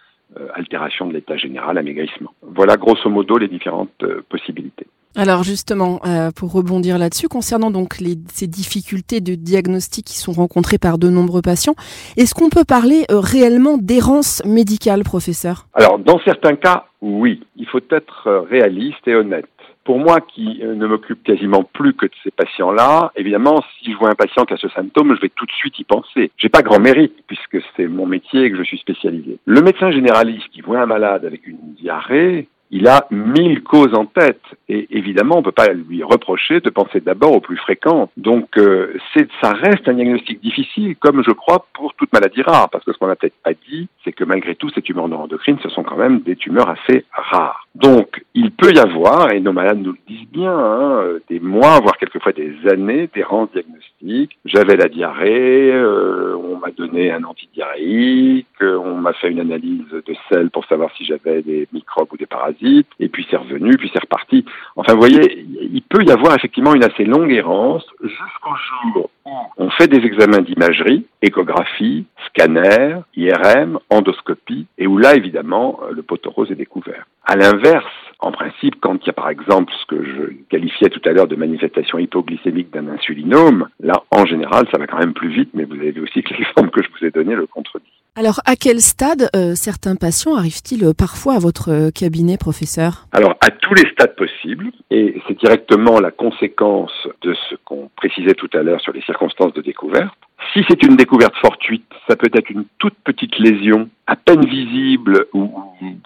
euh, 0.41 0.49
altération 0.55 1.07
de 1.09 1.13
l'état 1.13 1.37
général, 1.37 1.77
amaigrissement. 1.77 2.33
Voilà 2.41 2.79
grosso 2.79 3.11
modo 3.11 3.37
les 3.37 3.49
différentes 3.49 4.03
possibilités. 4.31 4.87
Alors 5.21 5.43
justement, 5.43 5.99
euh, 6.07 6.31
pour 6.31 6.53
rebondir 6.53 6.97
là-dessus, 6.97 7.27
concernant 7.27 7.73
donc 7.73 7.95
ces 8.29 8.47
difficultés 8.47 9.21
de 9.21 9.35
diagnostic 9.35 10.05
qui 10.05 10.17
sont 10.17 10.31
rencontrées 10.31 10.79
par 10.79 10.97
de 10.97 11.09
nombreux 11.09 11.43
patients, 11.43 11.75
est-ce 12.17 12.37
qu'on 12.37 12.51
peut 12.51 12.65
parler 12.65 13.05
euh, 13.11 13.19
réellement 13.19 13.79
d'errance 13.79 14.45
médicale, 14.45 15.03
professeur? 15.03 15.67
Alors 15.75 15.99
dans 15.99 16.21
certains 16.21 16.55
cas, 16.55 16.85
oui. 17.03 17.43
Il 17.57 17.67
faut 17.67 17.81
être 17.91 18.29
euh, 18.29 18.43
réaliste 18.43 19.09
et 19.09 19.17
honnête. 19.17 19.49
Pour 19.83 19.99
moi, 19.99 20.21
qui 20.21 20.61
ne 20.63 20.87
m'occupe 20.87 21.25
quasiment 21.25 21.65
plus 21.65 21.95
que 21.95 22.07
de 22.07 22.13
ces 22.23 22.31
patients-là, 22.31 23.11
évidemment, 23.17 23.65
si 23.81 23.91
je 23.91 23.99
vois 23.99 24.11
un 24.11 24.15
patient 24.15 24.45
qui 24.45 24.55
a 24.55 24.57
ce 24.57 24.69
symptôme, 24.69 25.17
je 25.17 25.21
vais 25.21 25.33
tout 25.35 25.47
de 25.47 25.51
suite 25.51 25.81
y 25.81 25.85
penser. 25.85 26.31
J'ai 26.37 26.51
pas 26.51 26.63
grand 26.63 26.79
mérite 26.79 27.15
puisque 27.27 27.59
c'est 27.75 27.89
mon 27.89 28.07
métier 28.07 28.45
et 28.45 28.51
que 28.53 28.59
je 28.59 28.63
suis 28.63 28.79
spécialisé. 28.79 29.39
Le 29.47 29.63
médecin 29.63 29.91
généraliste 29.91 30.47
qui 30.53 30.61
voit 30.61 30.81
un 30.81 30.87
malade 30.87 31.25
avec 31.25 31.45
une 31.47 31.75
diarrhée, 31.81 32.47
il 32.71 32.87
a 32.87 33.09
mille 33.11 33.63
causes 33.63 33.95
en 33.95 34.05
tête 34.05 34.43
et 34.69 34.87
évidemment 34.91 35.37
on 35.37 35.39
ne 35.39 35.45
peut 35.45 35.53
pas 35.53 35.73
lui 35.73 36.03
reprocher 36.03 36.61
de 36.61 36.71
penser 36.71 37.01
d'abord 37.01 37.33
aux 37.33 37.41
plus 37.41 37.57
fréquentes. 37.57 38.11
Donc 38.17 38.57
euh, 38.59 38.95
ça 39.43 39.53
reste 39.53 39.89
un 39.89 39.95
diagnostic 39.95 40.41
difficile, 40.41 40.97
comme 40.97 41.23
je 41.25 41.33
crois 41.33 41.67
pour 41.75 41.95
toute 41.95 42.13
maladie 42.13 42.43
rare, 42.43 42.69
parce 42.71 42.85
que 42.85 42.93
ce 42.93 42.99
qu'on 42.99 43.07
n'a 43.07 43.17
peut-être 43.17 43.41
pas 43.43 43.53
dit, 43.69 43.89
c'est 44.05 44.13
que 44.13 44.25
malgré 44.25 44.55
tout 44.55 44.71
ces 44.71 44.83
tumeurs 44.83 45.09
neuroendocrines, 45.09 45.59
ce 45.63 45.69
sont 45.69 45.83
quand 45.83 45.97
même 45.97 46.21
des 46.21 46.37
tumeurs 46.37 46.69
assez 46.69 47.05
rares. 47.13 47.67
Donc 47.75 48.25
il 48.35 48.51
peut 48.51 48.73
y 48.75 48.79
avoir, 48.79 49.33
et 49.33 49.41
nos 49.41 49.53
malades 49.53 49.79
nous 49.79 49.93
le 49.93 49.99
disent 50.07 50.29
bien, 50.31 50.57
hein, 50.57 51.05
des 51.29 51.41
mois, 51.41 51.81
voire 51.81 51.97
quelquefois 51.97 52.33
des 52.33 52.55
années 52.71 53.09
d'errance 53.15 53.51
diagnostique. 53.53 54.39
J'avais 54.45 54.77
la 54.77 54.89
diarrhée, 54.89 55.73
euh, 55.73 56.37
on 56.37 56.57
m'a 56.59 56.71
donné 56.71 57.11
un 57.11 57.25
antidiarrhéique, 57.25 58.47
on 58.61 58.97
m'a 58.97 59.13
fait 59.13 59.31
une 59.31 59.41
analyse 59.41 59.89
de 59.91 60.15
sel 60.29 60.51
pour 60.51 60.65
savoir 60.67 60.91
si 60.97 61.05
j'avais 61.05 61.43
des 61.43 61.69
microbes 61.73 62.09
ou 62.13 62.17
des 62.17 62.27
parasites, 62.27 62.89
et 63.01 63.09
puis 63.09 63.27
c'est 63.31 63.37
revenu, 63.37 63.77
puis 63.77 63.91
c'est 63.93 64.01
reparti. 64.03 64.45
Enfin, 64.77 64.95
vous 64.95 65.01
voyez, 65.01 65.47
il 65.61 65.83
peut 65.83 66.05
y 66.05 66.11
avoir 66.11 66.35
effectivement 66.35 66.75
une 66.75 66.85
assez 66.85 67.05
longue 67.05 67.33
errance 67.33 67.85
jusqu'au 68.03 68.55
jour 68.95 69.11
où 69.27 69.31
on 69.57 69.71
fait 69.71 69.89
des 69.89 70.05
examens 70.07 70.41
d'imagerie, 70.41 71.07
échographie, 71.23 72.07
scanner, 72.27 72.97
IRM, 73.17 73.79
endoscopie, 73.91 74.67
et 74.79 74.87
où 74.87 74.99
là, 74.99 75.15
évidemment, 75.15 75.81
le 75.91 76.03
potorose 76.03 76.51
est 76.51 76.57
découvert. 76.57 77.07
À 77.25 77.37
l'inverse, 77.37 77.85
en 78.21 78.33
principe, 78.33 78.77
quand 78.81 78.99
il 79.03 79.07
y 79.07 79.11
a 79.11 79.13
par 79.13 79.31
exemple 79.31 79.73
ce 79.81 79.87
que 79.87 80.05
je 80.05 80.23
qualifiais 80.49 80.89
tout 80.89 81.01
à 81.05 81.13
l'heure 81.13 81.29
de 81.29 81.37
manifestation 81.37 81.99
hypoglycémique 81.99 82.71
d'un 82.73 82.89
insulinome, 82.89 83.69
là, 83.81 84.03
en 84.11 84.27
général, 84.27 84.67
ça 84.73 84.79
va 84.79 84.87
quand 84.87 84.99
même 84.99 85.13
plus 85.13 85.29
vite, 85.29 85.51
mais 85.55 85.65
vous 85.65 85.75
avez 85.75 85.93
vu 85.93 86.03
aussi 86.03 86.23
que 86.23 86.35
l'exemple 86.35 86.71
que 86.71 86.83
je 86.83 86.89
vous 86.89 87.07
ai 87.07 87.11
donné 87.11 87.35
le 87.35 87.47
contredit. 87.47 87.88
Alors, 88.19 88.41
à 88.47 88.57
quel 88.57 88.81
stade 88.81 89.31
euh, 89.37 89.55
certains 89.55 89.95
patients 89.95 90.35
arrivent-ils 90.35 90.83
euh, 90.83 90.93
parfois 90.93 91.35
à 91.35 91.39
votre 91.39 91.71
euh, 91.71 91.91
cabinet, 91.93 92.37
professeur? 92.37 93.07
Alors, 93.13 93.37
à 93.41 93.51
tous 93.53 93.75
les 93.75 93.89
stades 93.93 94.17
possibles, 94.17 94.73
et 94.91 95.23
c'est 95.29 95.39
directement 95.39 96.01
la 96.01 96.11
conséquence 96.11 96.91
de 97.23 97.33
ce 97.49 97.55
qu'on 97.65 97.89
précisait 97.95 98.35
tout 98.35 98.51
à 98.55 98.65
l'heure 98.65 98.81
sur 98.81 98.93
les 98.93 99.03
circonstances 99.03 99.53
de 99.53 99.63
découverte. 99.63 100.19
Si 100.59 100.65
c'est 100.69 100.83
une 100.83 100.97
découverte 100.97 101.37
fortuite, 101.37 101.87
ça 102.09 102.17
peut 102.17 102.31
être 102.35 102.51
une 102.51 102.65
toute 102.79 102.97
petite 103.05 103.39
lésion 103.39 103.89
à 104.09 104.17
peine 104.17 104.45
visible 104.47 105.27
ou 105.35 105.53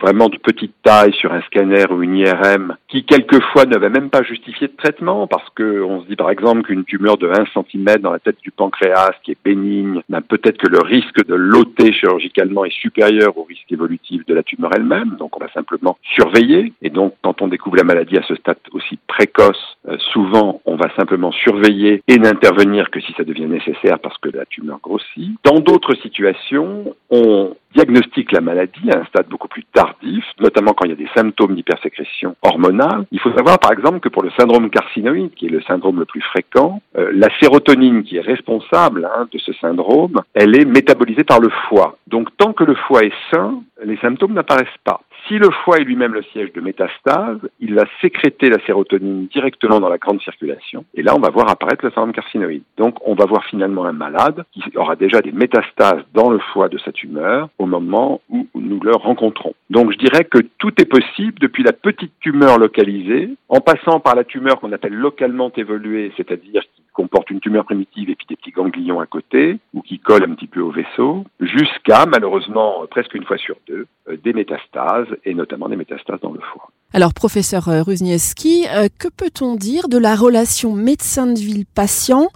vraiment 0.01 0.29
de 0.29 0.37
petite 0.37 0.75
taille 0.83 1.15
sur 1.15 1.33
un 1.33 1.41
scanner 1.43 1.85
ou 1.91 2.03
une 2.03 2.17
IRM 2.17 2.77
qui 2.89 3.05
quelquefois 3.05 3.65
ne 3.65 3.79
va 3.79 3.89
même 3.89 4.11
pas 4.11 4.25
justifier 4.25 4.67
de 4.67 4.77
traitement 4.77 5.29
parce 5.29 5.49
que 5.55 5.83
on 5.83 6.03
se 6.03 6.09
dit 6.09 6.17
par 6.17 6.29
exemple 6.31 6.63
qu'une 6.63 6.85
tumeur 6.85 7.17
de 7.17 7.29
1 7.29 7.45
cm 7.55 7.99
dans 7.99 8.11
la 8.11 8.19
tête 8.19 8.39
du 8.43 8.51
pancréas 8.51 9.13
qui 9.23 9.31
est 9.31 9.39
bénigne, 9.45 10.03
ben 10.09 10.21
peut-être 10.21 10.59
que 10.59 10.67
le 10.67 10.81
risque 10.81 11.25
de 11.25 11.35
l'ôter 11.37 11.93
chirurgicalement 11.93 12.65
est 12.65 12.75
supérieur 12.75 13.39
au 13.39 13.45
risque 13.45 13.71
évolutif 13.71 14.27
de 14.27 14.35
la 14.35 14.43
tumeur 14.43 14.73
elle-même, 14.75 15.17
donc 15.19 15.37
on 15.37 15.41
va 15.41 15.51
simplement 15.53 15.97
surveiller. 16.03 16.73
Et 16.83 16.91
donc 16.91 17.15
quand 17.23 17.41
on 17.41 17.47
découvre 17.47 17.77
la 17.77 17.85
maladie 17.85 18.19
à 18.19 18.23
ce 18.25 18.35
stade 18.35 18.59
aussi 18.73 18.99
précoce, 19.07 19.79
euh, 19.89 19.97
souvent 20.13 20.61
on 20.67 20.75
va 20.75 20.93
simplement 20.97 21.31
surveiller 21.31 22.03
et 22.09 22.19
n'intervenir 22.19 22.91
que 22.91 23.01
si 23.01 23.15
ça 23.17 23.23
devient 23.23 23.47
nécessaire 23.47 24.01
parce 24.01 24.19
que 24.19 24.29
la 24.31 24.42
tumeur 24.47 24.79
grossit. 24.83 25.37
Dans 25.45 25.61
d'autres 25.61 25.95
situations, 25.95 26.95
on 27.11 27.55
diagnostique 27.75 28.33
la 28.33 28.41
maladie 28.41 28.91
à 28.91 29.01
un 29.01 29.05
stade 29.07 29.27
beaucoup 29.29 29.49
plus 29.49 29.65
tardif, 29.73 30.25
notamment 30.41 30.73
quand 30.73 30.85
il 30.85 30.91
y 30.91 30.95
a 30.95 30.97
des 30.97 31.09
symptômes 31.15 31.55
d'hypersécrétion 31.55 32.37
hormonale. 32.43 33.07
Il 33.13 33.21
faut 33.21 33.33
savoir 33.33 33.59
par 33.59 33.73
exemple 33.73 34.01
que 34.01 34.09
pour 34.09 34.23
le 34.23 34.31
syndrome 34.39 34.69
carcinoïde, 34.71 35.35
qui 35.35 35.47
est 35.47 35.51
le 35.51 35.63
syndrome 35.63 35.99
le 35.99 36.05
plus 36.05 36.21
fréquent, 36.21 36.83
euh, 36.97 37.11
la 37.15 37.29
sérotonine 37.41 38.03
qui 38.03 38.17
est 38.17 38.21
responsable 38.21 39.09
hein, 39.17 39.29
de 39.33 39.39
ce 39.39 39.53
syndrome, 39.55 40.21
elle 40.35 40.55
est 40.55 40.65
métabolisée 40.65 41.25
par 41.25 41.41
le 41.41 41.51
foie. 41.69 41.97
Donc 42.07 42.29
tant 42.37 42.53
que 42.53 42.65
le 42.65 42.75
foie 42.75 43.05
est 43.05 43.13
sain, 43.31 43.63
les 43.85 43.97
symptômes 43.99 44.35
n'apparaissent 44.35 44.69
pas. 44.85 45.01
Si 45.29 45.39
le 45.39 45.51
foie 45.65 45.79
est 45.79 45.85
lui-même 45.85 46.15
le 46.15 46.23
siège 46.25 46.53
de 46.53 46.61
métastase, 46.61 47.39
il 47.61 47.75
va 47.75 47.85
sécréter 48.01 48.51
la 48.51 48.59
sérotonine 48.67 49.27
directement 49.29 49.79
dans 49.79 49.89
la 49.89 49.99
grande 49.99 50.21
circulation, 50.21 50.85
et 50.95 51.03
là 51.03 51.15
on 51.15 51.21
va 51.21 51.31
voir 51.31 51.49
apparaître 51.49 51.85
le 51.85 51.91
syndrome 51.91 52.13
carcinoïde. 52.13 52.65
Donc 52.77 52.97
on 53.07 53.15
va 53.15 53.25
voir 53.25 53.45
finalement 53.45 53.85
un 53.85 53.93
malade 53.93 54.45
qui 54.53 54.63
aura 54.77 54.97
déjà 54.97 55.21
des 55.21 55.33
métastases 55.33 56.03
dans 56.13 56.31
le 56.31 56.39
foie 56.53 56.69
de 56.69 56.79
sa 56.79 56.91
tumeur 56.91 57.49
au 57.59 57.67
moment 57.67 58.21
où 58.31 58.49
nous 58.55 58.81
le 58.81 58.97
rencontrons. 58.97 59.55
Donc 59.71 59.93
je 59.93 59.99
dirais 59.99 60.25
que 60.25 60.39
tout 60.59 60.73
est 60.81 60.87
possible 60.87 61.39
depuis 61.41 61.63
la 61.63 61.73
petite 61.73 62.13
tumeur 62.21 62.59
localisée, 62.59 63.31
en 63.49 63.61
passant 63.61 64.01
par 64.01 64.17
la 64.17 64.25
tumeur 64.25 64.61
qu'on 64.61 64.73
appelle 64.73 64.95
localement 64.95 65.53
évoluée, 65.57 66.13
c'est-à-dire 66.17 66.63
qui 66.75 66.82
comporte 66.93 67.31
une 67.31 67.41
tumeur 67.41 67.65
primitive 67.65 68.11
et 68.11 68.15
puis 68.15 68.27
des 68.29 68.37
petits 68.37 68.51
ganglions 68.51 69.01
à 69.01 69.07
côté, 69.07 69.59
ou 69.75 69.83
qui 69.83 69.99
collent 69.99 70.25
un 70.25 70.35
petit 70.35 70.47
peu 70.47 70.61
au 70.61 70.71
vaisseau, 70.71 71.25
jusqu'à, 71.41 72.07
malheureusement, 72.07 72.85
presque 72.91 73.15
une 73.15 73.25
fois 73.25 73.39
sur 73.39 73.57
deux, 73.67 73.87
euh, 74.09 74.17
des 74.23 74.33
métastases, 74.33 75.09
et 75.25 75.35
notamment 75.35 75.69
des 75.69 75.77
métastases 75.77 76.21
dans 76.21 76.33
le 76.33 76.41
foie. 76.41 76.71
Alors, 76.95 77.15
professeur 77.15 77.69
euh, 77.69 77.83
Ruzniewski, 77.83 78.67
euh, 78.69 78.89
que 78.99 79.09
peut-on 79.09 79.55
dire 79.55 79.89
de 79.89 79.99
la 79.99 80.15
relation 80.15 80.75
médecin 80.75 81.27
de 81.27 81.39
ville-patient 81.39 82.29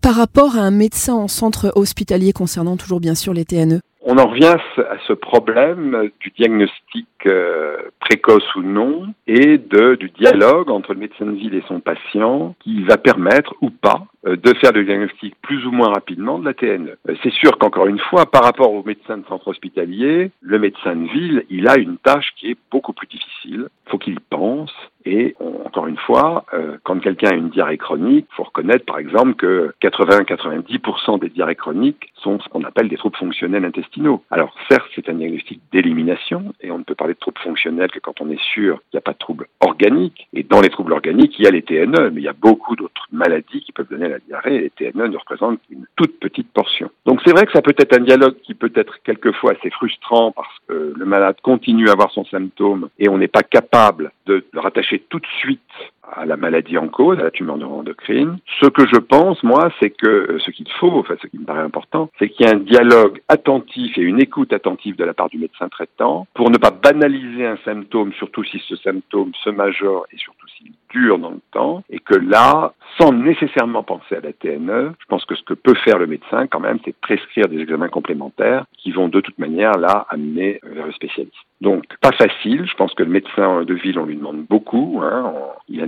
par 0.00 0.14
rapport 0.14 0.56
à 0.56 0.60
un 0.60 0.70
médecin 0.70 1.14
en 1.14 1.28
centre 1.28 1.72
hospitalier 1.76 2.32
concernant 2.32 2.76
toujours 2.76 3.00
bien 3.00 3.14
sûr 3.14 3.32
les 3.32 3.44
TNE 3.44 3.80
on 4.04 4.18
en 4.18 4.26
revient 4.26 4.56
à 4.78 4.98
ce 5.06 5.12
problème 5.12 6.10
du 6.20 6.30
diagnostic 6.30 7.06
euh, 7.26 7.76
précoce 8.00 8.54
ou 8.56 8.62
non 8.62 9.14
et 9.26 9.58
de, 9.58 9.94
du 9.94 10.10
dialogue 10.10 10.70
entre 10.70 10.92
le 10.92 11.00
médecin 11.00 11.26
de 11.26 11.32
ville 11.32 11.54
et 11.54 11.62
son 11.68 11.80
patient 11.80 12.54
qui 12.60 12.82
va 12.82 12.96
permettre 12.96 13.54
ou 13.60 13.70
pas 13.70 14.06
euh, 14.26 14.36
de 14.36 14.54
faire 14.54 14.72
le 14.72 14.84
diagnostic 14.84 15.34
plus 15.42 15.64
ou 15.66 15.70
moins 15.70 15.90
rapidement 15.90 16.38
de 16.38 16.44
la 16.44 16.54
TNE. 16.54 16.96
Euh, 17.08 17.14
c'est 17.22 17.32
sûr 17.32 17.58
qu'encore 17.58 17.86
une 17.86 17.98
fois, 17.98 18.26
par 18.26 18.42
rapport 18.42 18.72
au 18.72 18.82
médecin 18.82 19.18
de 19.18 19.26
centre 19.26 19.48
hospitalier, 19.48 20.32
le 20.40 20.58
médecin 20.58 20.96
de 20.96 21.08
ville, 21.08 21.44
il 21.48 21.68
a 21.68 21.78
une 21.78 21.96
tâche 21.98 22.32
qui 22.36 22.50
est 22.50 22.56
beaucoup 22.70 22.92
plus 22.92 23.06
difficile. 23.06 23.68
Il 23.86 23.90
faut 23.90 23.98
qu'il 23.98 24.20
pense, 24.20 24.72
et 25.04 25.34
encore 25.64 25.86
une 25.86 25.96
fois, 25.96 26.44
euh, 26.52 26.76
quand 26.82 26.98
quelqu'un 27.00 27.30
a 27.30 27.34
une 27.34 27.48
diarrhée 27.48 27.78
chronique, 27.78 28.26
il 28.30 28.34
faut 28.34 28.42
reconnaître 28.42 28.84
par 28.84 28.98
exemple 28.98 29.34
que 29.34 29.72
80-90% 29.80 31.18
des 31.18 31.30
diarrhées 31.30 31.54
chroniques 31.54 32.12
sont 32.16 32.38
ce 32.40 32.48
qu'on 32.48 32.64
appelle 32.64 32.88
des 32.88 32.96
troubles 32.96 33.16
fonctionnels 33.16 33.64
intestinaux. 33.64 34.22
Alors 34.30 34.54
certes, 34.70 34.86
c'est 34.94 35.08
un 35.08 35.14
diagnostic 35.14 35.60
d'élimination 35.72 36.52
et 36.60 36.70
on 36.70 36.78
ne 36.78 36.84
peut 36.84 36.94
parler 36.94 37.14
de 37.14 37.18
troubles 37.18 37.40
fonctionnels 37.40 37.90
que 37.90 38.00
quand 38.00 38.20
on 38.20 38.30
est 38.30 38.40
sûr 38.52 38.80
qu'il 38.90 38.96
n'y 38.96 38.98
a 38.98 39.02
pas 39.02 39.12
de 39.12 39.18
troubles 39.18 39.46
organiques. 39.60 40.28
Et 40.34 40.42
dans 40.42 40.60
les 40.60 40.68
troubles 40.68 40.92
organiques, 40.92 41.38
il 41.38 41.44
y 41.44 41.48
a 41.48 41.50
les 41.50 41.62
TNE, 41.62 42.10
mais 42.10 42.20
il 42.20 42.24
y 42.24 42.28
a 42.28 42.34
beaucoup 42.34 42.76
d'autres 42.76 43.06
maladies 43.10 43.62
qui 43.62 43.72
peuvent 43.72 43.88
donner 43.88 44.08
la 44.08 44.18
diarrhée 44.18 44.56
et 44.56 44.60
les 44.60 44.70
TNE 44.70 45.08
ne 45.08 45.16
représentent 45.16 45.60
qu'une 45.66 45.86
toute 45.96 46.18
petite 46.20 46.52
portion. 46.52 46.90
Donc 47.06 47.20
c'est 47.24 47.32
vrai 47.32 47.46
que 47.46 47.52
ça 47.52 47.62
peut 47.62 47.74
être 47.78 47.96
un 47.96 48.02
dialogue 48.02 48.36
qui 48.42 48.54
peut 48.54 48.72
être 48.74 49.02
quelquefois 49.04 49.52
assez 49.52 49.70
frustrant 49.70 50.32
parce 50.32 50.54
que 50.68 50.92
le 50.94 51.04
malade 51.06 51.36
continue 51.42 51.88
à 51.88 51.92
avoir 51.92 52.10
son 52.10 52.24
symptôme 52.26 52.88
et 52.98 53.08
on 53.08 53.18
n'est 53.18 53.28
pas 53.28 53.42
capable 53.42 54.12
de 54.26 54.44
le 54.52 54.60
rattacher 54.60 54.91
tout 54.98 55.18
de 55.20 55.26
suite 55.38 55.60
à 56.10 56.26
la 56.26 56.36
maladie 56.36 56.78
en 56.78 56.88
cause, 56.88 57.18
à 57.18 57.24
la 57.24 57.30
tumeur 57.30 57.56
neuroendocrine. 57.56 58.38
Ce 58.60 58.66
que 58.66 58.86
je 58.86 58.98
pense, 58.98 59.42
moi, 59.42 59.70
c'est 59.80 59.90
que 59.90 60.06
euh, 60.06 60.38
ce 60.38 60.50
qu'il 60.50 60.70
faut, 60.78 60.90
enfin 60.90 61.14
ce 61.20 61.26
qui 61.26 61.38
me 61.38 61.44
paraît 61.44 61.62
important, 61.62 62.10
c'est 62.18 62.28
qu'il 62.28 62.46
y 62.46 62.48
ait 62.48 62.54
un 62.54 62.58
dialogue 62.58 63.20
attentif 63.28 63.96
et 63.96 64.02
une 64.02 64.20
écoute 64.20 64.52
attentive 64.52 64.96
de 64.96 65.04
la 65.04 65.14
part 65.14 65.28
du 65.28 65.38
médecin 65.38 65.68
traitant 65.68 66.26
pour 66.34 66.50
ne 66.50 66.58
pas 66.58 66.70
banaliser 66.70 67.46
un 67.46 67.56
symptôme, 67.64 68.12
surtout 68.14 68.44
si 68.44 68.60
ce 68.68 68.76
symptôme 68.76 69.32
se 69.42 69.50
majore 69.50 70.06
et 70.12 70.16
surtout 70.16 70.46
s'il 70.56 70.72
dure 70.90 71.18
dans 71.18 71.30
le 71.30 71.40
temps, 71.52 71.82
et 71.88 71.98
que 71.98 72.14
là, 72.14 72.74
sans 72.98 73.12
nécessairement 73.12 73.82
penser 73.82 74.16
à 74.16 74.20
la 74.20 74.32
TNE, 74.32 74.92
je 74.98 75.06
pense 75.08 75.24
que 75.24 75.34
ce 75.34 75.42
que 75.42 75.54
peut 75.54 75.74
faire 75.74 75.98
le 75.98 76.06
médecin 76.06 76.46
quand 76.46 76.60
même, 76.60 76.78
c'est 76.84 76.94
prescrire 76.96 77.48
des 77.48 77.60
examens 77.60 77.88
complémentaires 77.88 78.64
qui 78.76 78.90
vont 78.92 79.08
de 79.08 79.20
toute 79.20 79.38
manière 79.38 79.72
là 79.78 80.06
amener 80.10 80.60
vers 80.62 80.86
le 80.86 80.92
spécialiste. 80.92 81.34
Donc 81.60 81.84
pas 82.00 82.12
facile, 82.12 82.66
je 82.68 82.74
pense 82.74 82.92
que 82.94 83.04
le 83.04 83.10
médecin 83.10 83.62
de 83.62 83.74
ville, 83.74 83.98
on 83.98 84.04
lui 84.04 84.16
demande 84.16 84.44
beaucoup, 84.48 85.00
hein, 85.02 85.32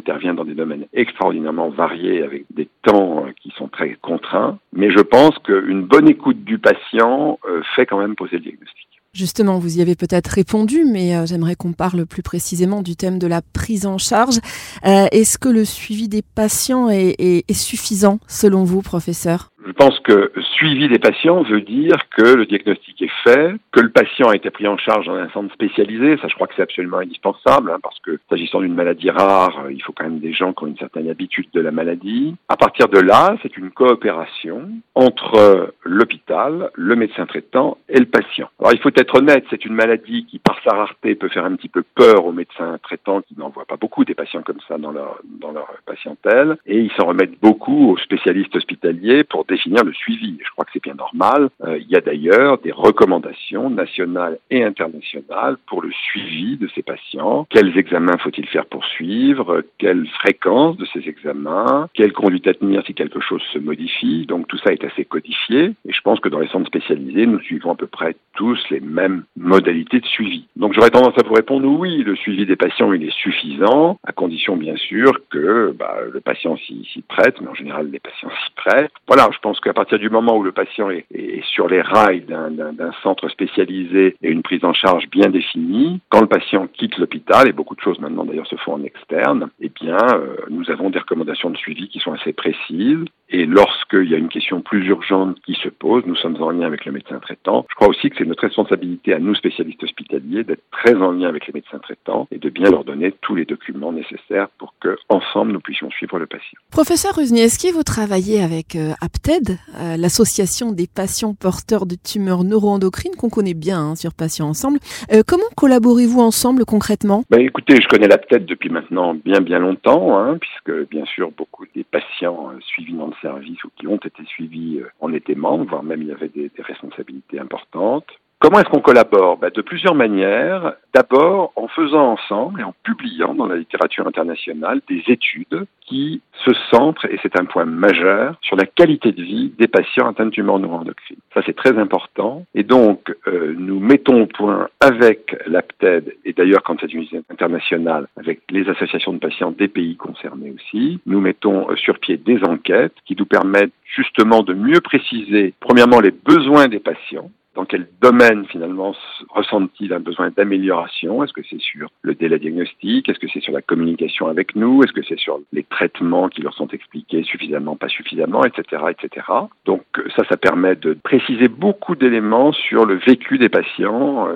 intervient 0.04 0.34
dans 0.34 0.44
des 0.44 0.54
domaines 0.54 0.84
extraordinairement 0.92 1.70
variés 1.70 2.23
avec 2.23 2.44
des 2.50 2.68
temps 2.82 3.25
qui 3.40 3.50
sont 3.56 3.68
très 3.68 3.96
contraints, 4.02 4.58
mais 4.75 4.90
je 4.90 5.00
pense 5.00 5.38
qu'une 5.38 5.82
bonne 5.82 6.08
écoute 6.08 6.44
du 6.44 6.58
patient 6.58 7.38
euh, 7.49 7.62
fait 7.75 7.87
quand 7.87 7.99
même 7.99 8.14
poser 8.14 8.37
le 8.37 8.42
diagnostic. 8.42 8.87
Justement, 9.14 9.58
vous 9.58 9.78
y 9.78 9.80
avez 9.80 9.94
peut-être 9.94 10.26
répondu, 10.26 10.84
mais 10.84 11.16
euh, 11.16 11.25
j'aimerais 11.25 11.54
qu'on 11.54 11.73
parle 11.73 12.04
plus 12.04 12.23
précisément 12.23 12.82
du 12.82 12.96
thème 12.96 13.18
de 13.18 13.28
la 13.28 13.40
prise 13.42 13.87
en 13.87 13.96
charge. 13.96 14.38
Euh, 14.84 15.06
est-ce 15.12 15.38
que 15.38 15.49
le 15.49 15.64
suivi 15.64 16.08
des 16.08 16.23
patients 16.23 16.90
est 16.90 17.52
suffisant 17.52 18.18
selon 18.26 18.64
vous, 18.64 18.82
professeur? 18.82 19.53
Je 19.66 19.73
pense 19.73 19.99
que 20.00 20.33
suivi 20.56 20.88
des 20.88 20.99
patients 20.99 21.42
veut 21.42 21.61
dire 21.61 21.97
que 22.11 22.35
le 22.35 22.47
diagnostic 22.47 23.00
est 23.02 23.11
fait, 23.25 23.54
que 23.73 23.80
le 23.80 23.90
patient 23.90 24.28
a 24.28 24.37
été 24.37 24.50
pris 24.50 24.66
en 24.66 24.76
charge 24.76 25.06
dans 25.06 25.14
un 25.14 25.28
centre 25.30 25.52
spécialisé. 25.54 26.16
Ça, 26.18 26.28
je 26.28 26.35
crois 26.35 26.47
que 26.47 26.54
c'est 26.56 26.62
absolument 26.62 26.99
indispensable, 26.99 27.71
hein, 27.71 27.78
parce 27.83 27.99
que 28.00 28.18
s'agissant 28.28 28.61
d'une 28.61 28.75
maladie 28.75 29.11
rare, 29.11 29.66
il 29.71 29.83
faut 29.83 29.92
quand 29.92 30.04
même 30.04 30.21
des 30.21 30.33
gens 30.33 30.52
qui 30.52 30.64
ont 30.64 30.66
une 30.66 30.76
certaine 30.76 31.09
habitude 31.09 31.49
de 31.52 31.61
la 31.61 31.71
maladie. 31.71 32.35
À 32.49 32.56
partir 32.56 32.88
de 32.88 32.99
là, 32.99 33.37
c'est 33.42 33.56
une 33.56 33.71
coopération 33.71 34.68
entre 34.94 35.73
l'hôpital, 35.85 36.71
le 36.75 36.97
médecin 36.97 37.26
traitant 37.26 37.78
et 37.88 37.99
le 37.99 38.06
patient. 38.06 38.49
Alors, 38.61 38.73
il 38.73 38.80
faut 38.80 38.90
être 38.94 39.16
honnête, 39.16 39.44
c'est 39.50 39.64
une 39.64 39.75
maladie 39.75 40.26
qui, 40.26 40.38
par 40.38 40.59
sa 40.62 40.76
rareté, 40.76 41.14
peut 41.14 41.28
faire 41.28 41.44
un 41.44 41.56
petit 41.56 41.68
peu 41.68 41.83
peur 41.94 42.26
aux 42.26 42.33
médecins 42.33 42.78
traitants 42.83 43.23
qui 43.23 43.35
n'en 43.38 43.49
voient 43.49 43.64
pas 43.64 43.76
beaucoup 43.76 44.04
des 44.04 44.14
patients 44.14 44.42
comme 44.42 44.61
ça 44.68 44.78
dans 44.78 44.92
leur, 44.92 45.21
dans 45.40 45.52
leur 45.52 45.68
patientèle, 45.87 46.56
et 46.66 46.80
ils 46.80 46.92
s'en 46.92 47.06
remettent 47.06 47.40
beaucoup 47.40 47.92
aux 47.92 47.99
spécialistes 47.99 48.54
hospitaliers 48.54 49.25
pour 49.25 49.44
définir 49.54 49.84
le 49.84 49.92
suivi. 49.92 50.37
Je 50.44 50.50
crois 50.50 50.64
que 50.64 50.73
c'est 50.73 50.82
bien 50.82 50.94
normal. 50.94 51.49
Euh, 51.64 51.78
il 51.78 51.88
y 51.88 51.96
a 51.96 52.00
d'ailleurs 52.00 52.58
des 52.58 52.73
recommandations 52.73 53.70
nationales 53.70 54.38
et 54.50 54.62
internationales 54.64 55.56
pour 55.68 55.82
le 55.82 55.90
suivi 55.92 56.56
de 56.56 56.68
ces 56.75 56.82
patients. 56.82 57.46
Quels 57.50 57.76
examens 57.78 58.18
faut-il 58.18 58.46
faire 58.46 58.66
pour 58.66 58.84
suivre? 58.84 59.62
Quelle 59.78 60.06
fréquence 60.20 60.76
de 60.76 60.87
ces 60.92 61.08
examens? 61.08 61.88
Quelle 61.94 62.12
conduite 62.12 62.46
à 62.49 62.54
tenir 62.54 62.82
si 62.87 62.94
quelque 62.94 63.20
chose 63.20 63.42
se 63.52 63.58
modifie? 63.58 64.26
Donc 64.26 64.49
tout 64.49 64.58
ça 64.58 64.73
est 64.73 64.84
assez 64.84 65.04
codifié 65.04 65.61
et 65.88 65.92
je 65.92 66.00
pense 66.02 66.20
que 66.20 66.28
dans 66.28 66.40
les 66.40 66.49
centres 66.49 66.66
spécialisés, 66.66 67.26
nous 67.26 67.40
suivons 67.40 67.73
à 67.73 67.76
peu 67.76 67.87
près 67.87 68.16
tous 68.34 68.58
les 68.70 68.80
mêmes 68.80 69.25
modalités 69.37 70.00
de 70.00 70.06
suivi. 70.06 70.46
Donc 70.56 70.73
j'aurais 70.75 70.90
tendance 70.90 71.16
à 71.18 71.26
vous 71.26 71.34
répondre 71.34 71.68
oui, 71.68 72.02
le 72.02 72.16
suivi 72.16 72.44
des 72.46 72.56
patients 72.56 72.92
il 72.92 73.04
est 73.04 73.16
suffisant, 73.25 73.99
à 74.04 74.12
condition 74.12 74.56
bien 74.56 74.76
sûr 74.76 75.12
que 75.30 75.75
bah, 75.78 75.96
le 76.12 76.20
patient 76.20 76.56
s'y 76.56 77.04
prête, 77.08 77.40
mais 77.40 77.49
en 77.49 77.54
général 77.54 77.90
les 77.90 78.00
patients 78.00 78.30
s'y 78.30 78.50
prêtent. 78.56 78.92
Voilà, 79.06 79.28
pense 79.44 79.60
qu'à 79.60 79.74
partir 79.74 79.98
du 79.98 80.08
moment 80.08 80.38
où 80.38 80.42
le 80.42 80.52
patient 80.52 80.88
est, 80.88 81.04
sur 81.52 81.68
les 81.68 81.82
rails 81.82 82.22
d'un 82.22 82.92
centre 83.02 83.28
spécialisé 83.28 84.16
et 84.22 84.30
une 84.30 84.42
prise 84.42 84.64
en 84.64 84.72
charge 84.72 85.10
bien 85.10 85.28
définie, 85.28 86.00
quand 86.08 86.22
le 86.22 86.28
patient 86.28 86.66
quitte 86.66 86.96
l'hôpital, 86.96 87.46
et 87.46 87.52
beaucoup 87.52 87.74
de 87.74 87.80
choses 87.82 87.98
maintenant 87.98 88.24
d'ailleurs 88.24 88.46
se 88.46 88.56
font 88.56 88.72
en 88.72 88.82
externe, 88.82 89.50
eh 89.60 89.68
bien, 89.68 89.98
euh, 90.14 90.36
nous 90.48 90.70
avons 90.70 90.88
des 90.88 90.98
recommandations 90.98 91.50
de 91.50 91.58
suivi 91.58 91.88
qui 91.88 91.98
sont 91.98 92.14
assez 92.14 92.32
précises. 92.32 93.04
Et 93.31 93.47
lorsqu'il 93.47 94.11
y 94.11 94.14
a 94.14 94.19
une 94.19 94.28
question 94.28 94.61
plus 94.61 94.87
urgente 94.87 95.38
qui 95.45 95.54
se 95.54 95.69
pose, 95.69 96.04
nous 96.07 96.16
sommes 96.16 96.40
en 96.43 96.50
lien 96.50 96.66
avec 96.66 96.85
le 96.85 96.93
médecin 96.93 97.19
traitant. 97.19 97.64
Je 97.71 97.75
crois 97.75 97.88
aussi 97.88 98.11
que 98.11 98.16
c'est 98.19 98.26
notre 98.26 98.43
responsabilité 98.43 99.14
à 99.14 99.19
nous, 99.19 99.35
spécialistes 99.35 99.83
hospitaliers, 99.83 100.45
d'être 100.45 100.62
très 100.71 100.95
en 100.95 101.12
lien 101.12 101.28
avec 101.28 101.47
les 101.47 101.54
médecins 101.54 101.78
traitants 101.78 102.28
et 102.31 102.38
de 102.38 102.50
bien 102.50 102.71
leur 102.71 102.85
donner 102.85 103.14
tous 103.23 103.35
les 103.35 103.47
documents 103.47 103.93
nécessaires 103.93 104.49
pour 104.59 104.75
que, 104.81 104.97
ensemble, 105.09 105.52
nous 105.52 105.61
puissions 105.61 105.90
suivre 105.90 106.19
le 106.19 106.26
patient. 106.26 106.59
Professeur 106.71 107.16
Ruzniewski, 107.16 107.73
vous 107.73 107.83
travaillez 107.83 108.43
avec 108.43 108.76
euh, 108.76 108.93
APTED, 109.00 109.59
euh, 109.81 109.97
l'association 109.97 110.73
des 110.73 110.87
patients 110.87 111.35
porteurs 111.35 111.87
de 111.87 111.97
tumeurs 111.97 112.45
neuroendocrines 112.45 113.16
qu'on 113.16 113.31
connaît 113.31 113.54
bien 113.54 113.81
hein, 113.81 113.97
sur 113.97 114.12
Patients 114.12 114.49
Ensemble. 114.49 114.78
Euh, 115.12 115.23
comment 115.26 115.45
collaborez-vous 115.57 116.21
ensemble 116.21 116.64
concrètement? 116.66 117.25
Ben, 117.31 117.40
Écoutez, 117.40 117.81
je 117.81 117.88
connais 117.88 118.09
l'APTED 118.09 118.45
depuis 118.45 118.69
maintenant 118.69 119.14
bien 119.14 119.40
bien 119.40 119.59
longtemps, 119.59 120.19
hein, 120.19 120.38
puisque 120.38 120.88
bien 120.90 121.04
sûr 121.07 121.31
beaucoup 121.31 121.64
des 121.75 121.85
patients 121.85 122.50
suivis 122.61 122.95
dans 122.95 123.13
le 123.14 123.28
service 123.28 123.62
ou 123.64 123.71
qui 123.76 123.87
ont 123.87 123.97
été 123.97 124.25
suivis 124.25 124.80
en 125.00 125.12
étaient 125.12 125.35
membres, 125.35 125.66
voire 125.66 125.83
même 125.83 126.02
il 126.02 126.09
y 126.09 126.12
avait 126.12 126.28
des 126.28 126.50
responsabilités 126.59 127.38
importantes. 127.38 128.09
Comment 128.44 128.58
est-ce 128.58 128.68
qu'on 128.68 128.82
collabore 128.82 129.38
ben, 129.38 129.50
De 129.54 129.62
plusieurs 129.62 129.94
manières. 129.94 130.74
D'abord 130.92 131.54
en 131.56 131.66
faisant 131.66 132.12
ensemble 132.12 132.60
et 132.60 132.62
en 132.62 132.74
publiant 132.82 133.34
dans 133.34 133.46
la 133.46 133.56
littérature 133.56 134.06
internationale 134.06 134.82
des 134.86 135.02
études 135.06 135.64
qui 135.80 136.20
se 136.44 136.52
centrent, 136.70 137.06
et 137.06 137.18
c'est 137.22 137.40
un 137.40 137.46
point 137.46 137.64
majeur, 137.64 138.36
sur 138.42 138.56
la 138.56 138.66
qualité 138.66 139.12
de 139.12 139.22
vie 139.22 139.50
des 139.58 139.66
patients 139.66 140.08
atteints 140.08 140.26
de 140.26 140.30
tumeurs 140.30 140.58
neuroendocrines. 140.58 141.16
Ça, 141.32 141.40
c'est 141.46 141.56
très 141.56 141.78
important. 141.78 142.44
Et 142.54 142.64
donc, 142.64 143.16
euh, 143.26 143.54
nous 143.56 143.80
mettons 143.80 144.24
au 144.24 144.26
point 144.26 144.68
avec 144.78 145.34
l'APTED, 145.46 146.14
et 146.26 146.34
d'ailleurs, 146.34 146.62
quand 146.64 146.76
c'est 146.80 146.92
une 146.92 147.06
internationale, 147.30 148.08
avec 148.18 148.40
les 148.50 148.68
associations 148.68 149.14
de 149.14 149.20
patients 149.20 149.52
des 149.52 149.68
pays 149.68 149.96
concernés 149.96 150.52
aussi, 150.54 151.00
nous 151.06 151.20
mettons 151.20 151.70
euh, 151.70 151.76
sur 151.76 151.98
pied 151.98 152.18
des 152.18 152.44
enquêtes 152.44 152.92
qui 153.06 153.16
nous 153.18 153.24
permettent 153.24 153.72
justement 153.86 154.42
de 154.42 154.52
mieux 154.52 154.82
préciser, 154.82 155.54
premièrement, 155.60 156.00
les 156.00 156.10
besoins 156.10 156.68
des 156.68 156.80
patients, 156.80 157.30
dans 157.54 157.64
quel 157.64 157.88
domaine 158.00 158.44
finalement 158.46 158.94
ressentent-ils 159.30 159.92
un 159.92 160.00
besoin 160.00 160.30
d'amélioration? 160.30 161.23
Est-ce 161.23 161.32
que 161.32 161.42
c'est 161.49 161.61
sur 161.61 161.90
le 162.02 162.14
délai 162.14 162.38
diagnostique? 162.38 163.08
Est-ce 163.08 163.18
que 163.18 163.28
c'est 163.32 163.40
sur 163.40 163.52
la 163.52 163.62
communication 163.62 164.26
avec 164.26 164.56
nous? 164.56 164.82
Est-ce 164.82 164.92
que 164.92 165.02
c'est 165.02 165.18
sur 165.18 165.40
les 165.52 165.62
traitements 165.62 166.28
qui 166.28 166.42
leur 166.42 166.54
sont 166.54 166.68
expliqués 166.68 167.23
suffisamment, 167.23 167.76
pas 167.76 167.88
suffisamment, 167.88 168.44
etc., 168.44 168.82
etc. 168.90 169.26
Donc 169.64 169.82
ça, 170.16 170.25
ça 170.28 170.37
permet 170.37 170.76
de 170.76 170.94
préciser 170.94 171.49
beaucoup 171.49 171.94
d'éléments 171.94 172.52
sur 172.52 172.87
le 172.87 172.96
vécu 172.96 173.38
des 173.38 173.49
patients. 173.49 174.28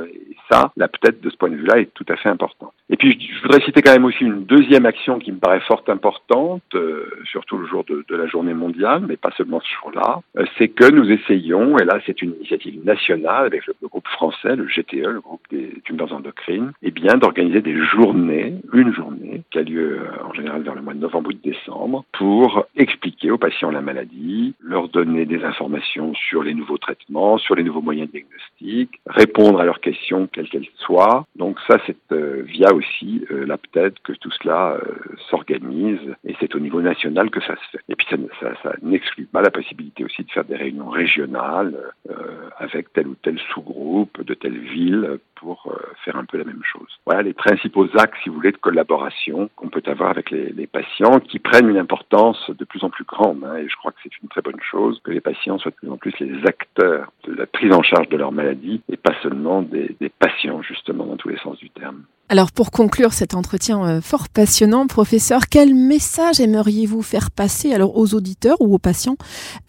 Ça, 0.51 0.73
là 0.77 0.89
peut-être 0.89 1.21
de 1.21 1.31
ce 1.31 1.37
point 1.37 1.51
de 1.51 1.57
vue-là, 1.57 1.81
est 1.81 1.93
tout 1.95 2.07
à 2.09 2.17
fait 2.17 2.29
important. 2.29 2.73
Et 2.91 2.97
puis 2.97 3.19
je 3.21 3.43
voudrais 3.43 3.61
citer 3.63 3.83
quand 3.83 3.93
même 3.93 4.05
aussi 4.07 4.25
une 4.25 4.45
deuxième 4.45 4.87
action 4.87 5.19
qui 5.19 5.33
me 5.33 5.39
paraît 5.39 5.61
fort 5.61 5.83
importante, 5.89 6.63
euh, 6.75 7.11
surtout 7.31 7.59
le 7.59 7.67
jour 7.67 7.85
de, 7.85 8.05
de, 8.09 8.17
la 8.17 8.27
journée 8.27 8.55
mondiale, 8.55 9.03
mais 9.07 9.17
pas 9.17 9.31
seulement 9.37 9.61
ce 9.61 9.75
jour-là, 9.81 10.21
euh, 10.39 10.45
c'est 10.57 10.69
que 10.69 10.91
nous 10.91 11.11
essayons, 11.11 11.79
et 11.79 11.85
là 11.85 11.99
c'est 12.07 12.23
une 12.23 12.35
initiative 12.35 12.85
nationale 12.85 13.47
avec 13.47 13.67
le, 13.67 13.75
groupe 13.89 14.09
français, 14.09 14.57
le 14.57 14.67
GTE, 14.67 15.07
le 15.07 15.21
groupe 15.21 15.43
des 15.51 15.73
tumeurs 15.85 16.13
endocrines, 16.13 16.73
et 16.83 16.89
eh 16.89 16.91
bien 16.91 17.17
d'organiser 17.17 17.61
des 17.61 17.77
journées, 17.77 18.55
une 18.73 18.93
journée 18.93 19.43
qui 19.51 19.59
a 19.59 19.63
lieu 19.63 20.01
euh, 20.01 20.25
en 20.25 20.33
général 20.33 20.63
vers 20.63 20.75
le 20.75 20.83
mois 20.83 20.95
de 20.95 21.01
novembre 21.01 21.31
ou 21.31 21.33
de 21.33 21.39
décembre, 21.39 22.05
pour 22.13 22.67
expliquer 22.77 23.31
aux 23.31 23.39
patients 23.39 23.71
la 23.71 23.83
maladie, 23.83 24.55
leur 24.63 24.89
donner 24.89 25.27
des 25.27 25.45
informations 25.45 26.15
sur 26.15 26.43
les 26.43 26.55
nouveaux 26.55 26.79
traitements, 26.79 27.39
sur 27.39 27.55
les 27.55 27.63
nouveaux 27.63 27.83
moyens 27.83 28.11
diagnostiques, 28.11 29.01
répondre 29.07 29.61
à 29.61 29.65
leurs 29.65 29.81
questions 29.81 30.27
quelles 30.39 30.49
qu'elles 30.49 30.69
soient. 30.77 31.27
Donc 31.37 31.59
ça 31.67 31.79
c'est 31.87 31.97
euh, 32.13 32.43
via 32.47 32.73
aussi 32.73 33.25
euh, 33.31 33.45
la 33.45 33.59
peut 33.59 33.95
que 34.05 34.13
tout 34.13 34.31
cela 34.43 34.73
euh, 34.73 34.95
s'organise 35.31 36.15
et 36.25 36.37
c'est 36.39 36.55
au 36.55 36.61
niveau 36.61 36.81
national 36.81 37.31
que 37.31 37.41
ça 37.41 37.57
se 37.57 37.71
fait. 37.73 37.85
Et 37.89 37.97
puis 37.97 38.07
ça, 38.41 38.73
n'exclut 38.83 39.27
pas 39.27 39.43
la 39.43 39.51
possibilité 39.51 40.05
aussi 40.05 40.23
de 40.23 40.31
faire 40.31 40.45
des 40.45 40.57
réunions 40.57 40.89
régionales 40.89 41.77
euh, 42.09 42.15
avec 42.59 42.93
tel 42.93 43.09
ou 43.09 43.17
tel 43.21 43.39
sous-groupe 43.53 44.23
de 44.23 44.35
telle 44.35 44.59
ville 44.59 45.19
pour 45.35 45.73
faire 46.05 46.17
un 46.17 46.25
peu 46.25 46.37
la 46.37 46.45
même 46.45 46.63
chose. 46.65 46.89
Voilà 47.07 47.23
les 47.23 47.33
principaux 47.33 47.87
axes, 47.97 48.19
si 48.23 48.29
vous 48.29 48.37
voulez, 48.37 48.51
de 48.51 48.57
collaboration 48.57 49.49
qu'on 49.55 49.69
peut 49.69 49.83
avoir 49.87 50.11
avec 50.11 50.31
les, 50.31 50.51
les, 50.51 50.67
patients 50.67 51.21
qui 51.21 51.39
prennent 51.39 51.69
une 51.69 51.79
importance 51.79 52.51
de 52.51 52.65
plus 52.65 52.83
en 52.83 52.91
plus 52.91 53.05
grande. 53.05 53.45
Hein, 53.45 53.57
et 53.59 53.69
je 53.69 53.77
crois 53.77 53.93
que 53.93 53.99
c'est 54.03 54.19
une 54.21 54.29
très 54.29 54.43
bonne 54.43 54.61
chose 54.61 55.01
que 55.05 55.13
les 55.13 55.21
patients 55.21 55.59
soient 55.59 55.71
de 55.71 55.77
plus 55.77 55.91
en 55.91 55.97
plus 55.97 56.13
les 56.19 56.45
acteurs 56.45 57.13
de 57.25 57.35
la 57.35 57.47
prise 57.47 57.73
en 57.73 57.83
charge 57.83 58.09
de 58.09 58.17
leur 58.17 58.33
maladie 58.33 58.81
et 58.91 58.97
pas 58.97 59.15
seulement 59.23 59.63
des, 59.63 59.95
des 60.01 60.09
patients, 60.09 60.28
justement, 60.63 61.07
dans 61.07 61.17
tous 61.17 61.29
les 61.29 61.39
sens 61.39 61.57
du 61.59 61.71
terme. 61.71 62.03
Alors 62.31 62.53
pour 62.53 62.71
conclure 62.71 63.13
cet 63.13 63.35
entretien 63.35 63.83
euh, 63.85 64.01
fort 64.03 64.27
passionnant, 64.35 64.87
professeur, 64.87 65.43
quel 65.51 65.75
message 65.75 66.41
aimeriez-vous 66.41 67.01
faire 67.01 67.31
passer 67.35 67.73
alors 67.73 67.97
aux 67.97 68.15
auditeurs 68.15 68.57
ou 68.61 68.75
aux 68.75 68.79
patients 68.79 69.17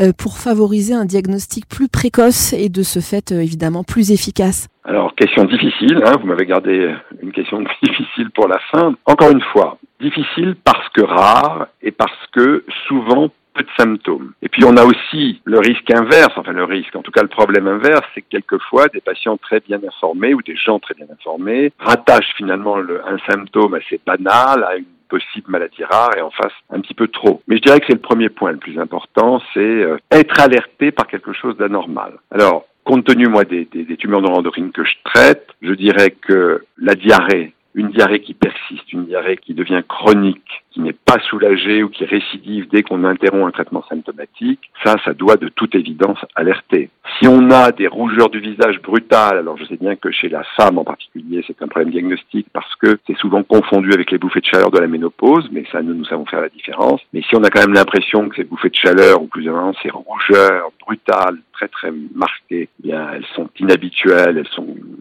euh, 0.01 0.11
pour 0.17 0.37
favoriser 0.37 0.93
un 0.93 1.05
diagnostic 1.05 1.69
plus 1.69 1.87
précoce 1.87 2.51
et 2.51 2.67
de 2.67 2.83
ce 2.83 2.99
fait 2.99 3.31
euh, 3.31 3.41
évidemment 3.41 3.83
plus 3.83 4.11
efficace? 4.11 4.67
Alors 4.83 5.15
question 5.15 5.45
difficile, 5.45 6.01
hein, 6.05 6.17
vous 6.19 6.27
m'avez 6.27 6.45
gardé 6.45 6.93
une 7.21 7.31
question 7.31 7.61
difficile 7.83 8.29
pour 8.31 8.47
la 8.47 8.59
fin. 8.71 8.93
Encore 9.05 9.31
une 9.31 9.43
fois, 9.53 9.77
difficile 10.01 10.55
parce 10.63 10.89
que 10.89 11.01
rare 11.01 11.67
et 11.81 11.91
parce 11.91 12.27
que 12.33 12.65
souvent 12.87 13.29
de 13.63 13.69
symptômes. 13.77 14.33
Et 14.41 14.49
puis 14.49 14.63
on 14.65 14.75
a 14.77 14.83
aussi 14.83 15.41
le 15.45 15.59
risque 15.59 15.89
inverse, 15.91 16.33
enfin 16.35 16.51
le 16.51 16.63
risque, 16.63 16.95
en 16.95 17.01
tout 17.01 17.11
cas 17.11 17.21
le 17.21 17.27
problème 17.27 17.67
inverse, 17.67 18.05
c'est 18.13 18.21
que 18.21 18.29
quelquefois 18.29 18.87
des 18.87 19.01
patients 19.01 19.37
très 19.37 19.59
bien 19.59 19.79
informés 19.85 20.33
ou 20.33 20.41
des 20.41 20.55
gens 20.55 20.79
très 20.79 20.93
bien 20.93 21.07
informés 21.11 21.71
rattachent 21.79 22.33
finalement 22.35 22.77
le, 22.77 23.01
un 23.07 23.17
symptôme 23.29 23.73
assez 23.75 23.99
banal 24.05 24.63
à 24.63 24.77
une 24.77 24.85
possible 25.09 25.49
maladie 25.49 25.83
rare 25.83 26.15
et 26.15 26.21
en 26.21 26.29
face 26.29 26.53
un 26.69 26.79
petit 26.79 26.93
peu 26.93 27.07
trop. 27.07 27.41
Mais 27.47 27.57
je 27.57 27.61
dirais 27.63 27.79
que 27.79 27.87
c'est 27.87 27.93
le 27.93 27.99
premier 27.99 28.29
point 28.29 28.51
le 28.51 28.57
plus 28.57 28.79
important, 28.79 29.41
c'est 29.53 29.59
euh, 29.59 29.97
être 30.11 30.39
alerté 30.39 30.91
par 30.91 31.07
quelque 31.07 31.33
chose 31.33 31.57
d'anormal. 31.57 32.13
Alors, 32.31 32.65
compte 32.83 33.05
tenu 33.05 33.27
moi 33.27 33.43
des, 33.43 33.65
des, 33.65 33.83
des 33.83 33.97
tumeurs 33.97 34.21
que 34.21 34.83
je 34.83 34.95
traite, 35.03 35.47
je 35.61 35.73
dirais 35.73 36.11
que 36.11 36.63
la 36.77 36.95
diarrhée, 36.95 37.53
une 37.75 37.89
diarrhée 37.89 38.21
qui 38.21 38.33
persiste, 38.33 38.91
une 38.93 39.05
diarrhée 39.05 39.37
qui 39.37 39.53
devient 39.53 39.83
chronique, 39.87 40.63
n'est 40.79 40.93
pas 40.93 41.19
soulagée 41.29 41.83
ou 41.83 41.89
qui 41.89 42.05
récidive 42.05 42.67
dès 42.69 42.83
qu'on 42.83 43.03
interrompt 43.03 43.47
un 43.47 43.51
traitement 43.51 43.83
symptomatique, 43.87 44.71
ça, 44.83 44.95
ça 45.03 45.13
doit 45.13 45.37
de 45.37 45.49
toute 45.49 45.75
évidence 45.75 46.19
alerter. 46.35 46.89
Si 47.19 47.27
on 47.27 47.49
a 47.51 47.71
des 47.71 47.87
rougeurs 47.87 48.29
du 48.29 48.39
visage 48.39 48.81
brutales, 48.81 49.37
alors 49.37 49.57
je 49.57 49.65
sais 49.65 49.77
bien 49.77 49.95
que 49.95 50.11
chez 50.11 50.29
la 50.29 50.43
femme 50.55 50.77
en 50.77 50.83
particulier, 50.83 51.43
c'est 51.45 51.61
un 51.61 51.67
problème 51.67 51.91
diagnostique 51.91 52.47
parce 52.53 52.73
que 52.75 52.99
c'est 53.07 53.17
souvent 53.17 53.43
confondu 53.43 53.91
avec 53.93 54.11
les 54.11 54.17
bouffées 54.17 54.41
de 54.41 54.45
chaleur 54.45 54.71
de 54.71 54.79
la 54.79 54.87
ménopause, 54.87 55.49
mais 55.51 55.65
ça, 55.71 55.81
nous, 55.81 55.93
nous 55.93 56.05
savons 56.05 56.25
faire 56.25 56.41
la 56.41 56.49
différence. 56.49 57.01
Mais 57.13 57.21
si 57.21 57.35
on 57.35 57.43
a 57.43 57.49
quand 57.49 57.61
même 57.61 57.73
l'impression 57.73 58.29
que 58.29 58.35
ces 58.35 58.43
bouffées 58.43 58.69
de 58.69 58.75
chaleur, 58.75 59.21
ou 59.21 59.27
plus 59.27 59.47
ou 59.47 59.51
moins 59.51 59.73
ces 59.81 59.89
rougeurs 59.89 60.71
brutales, 60.85 61.37
très 61.53 61.67
très 61.67 61.91
marquées, 62.15 62.69
eh 62.79 62.87
bien, 62.87 63.09
elles 63.13 63.25
sont 63.35 63.49
inhabituelles, 63.59 64.37
elles 64.37 64.47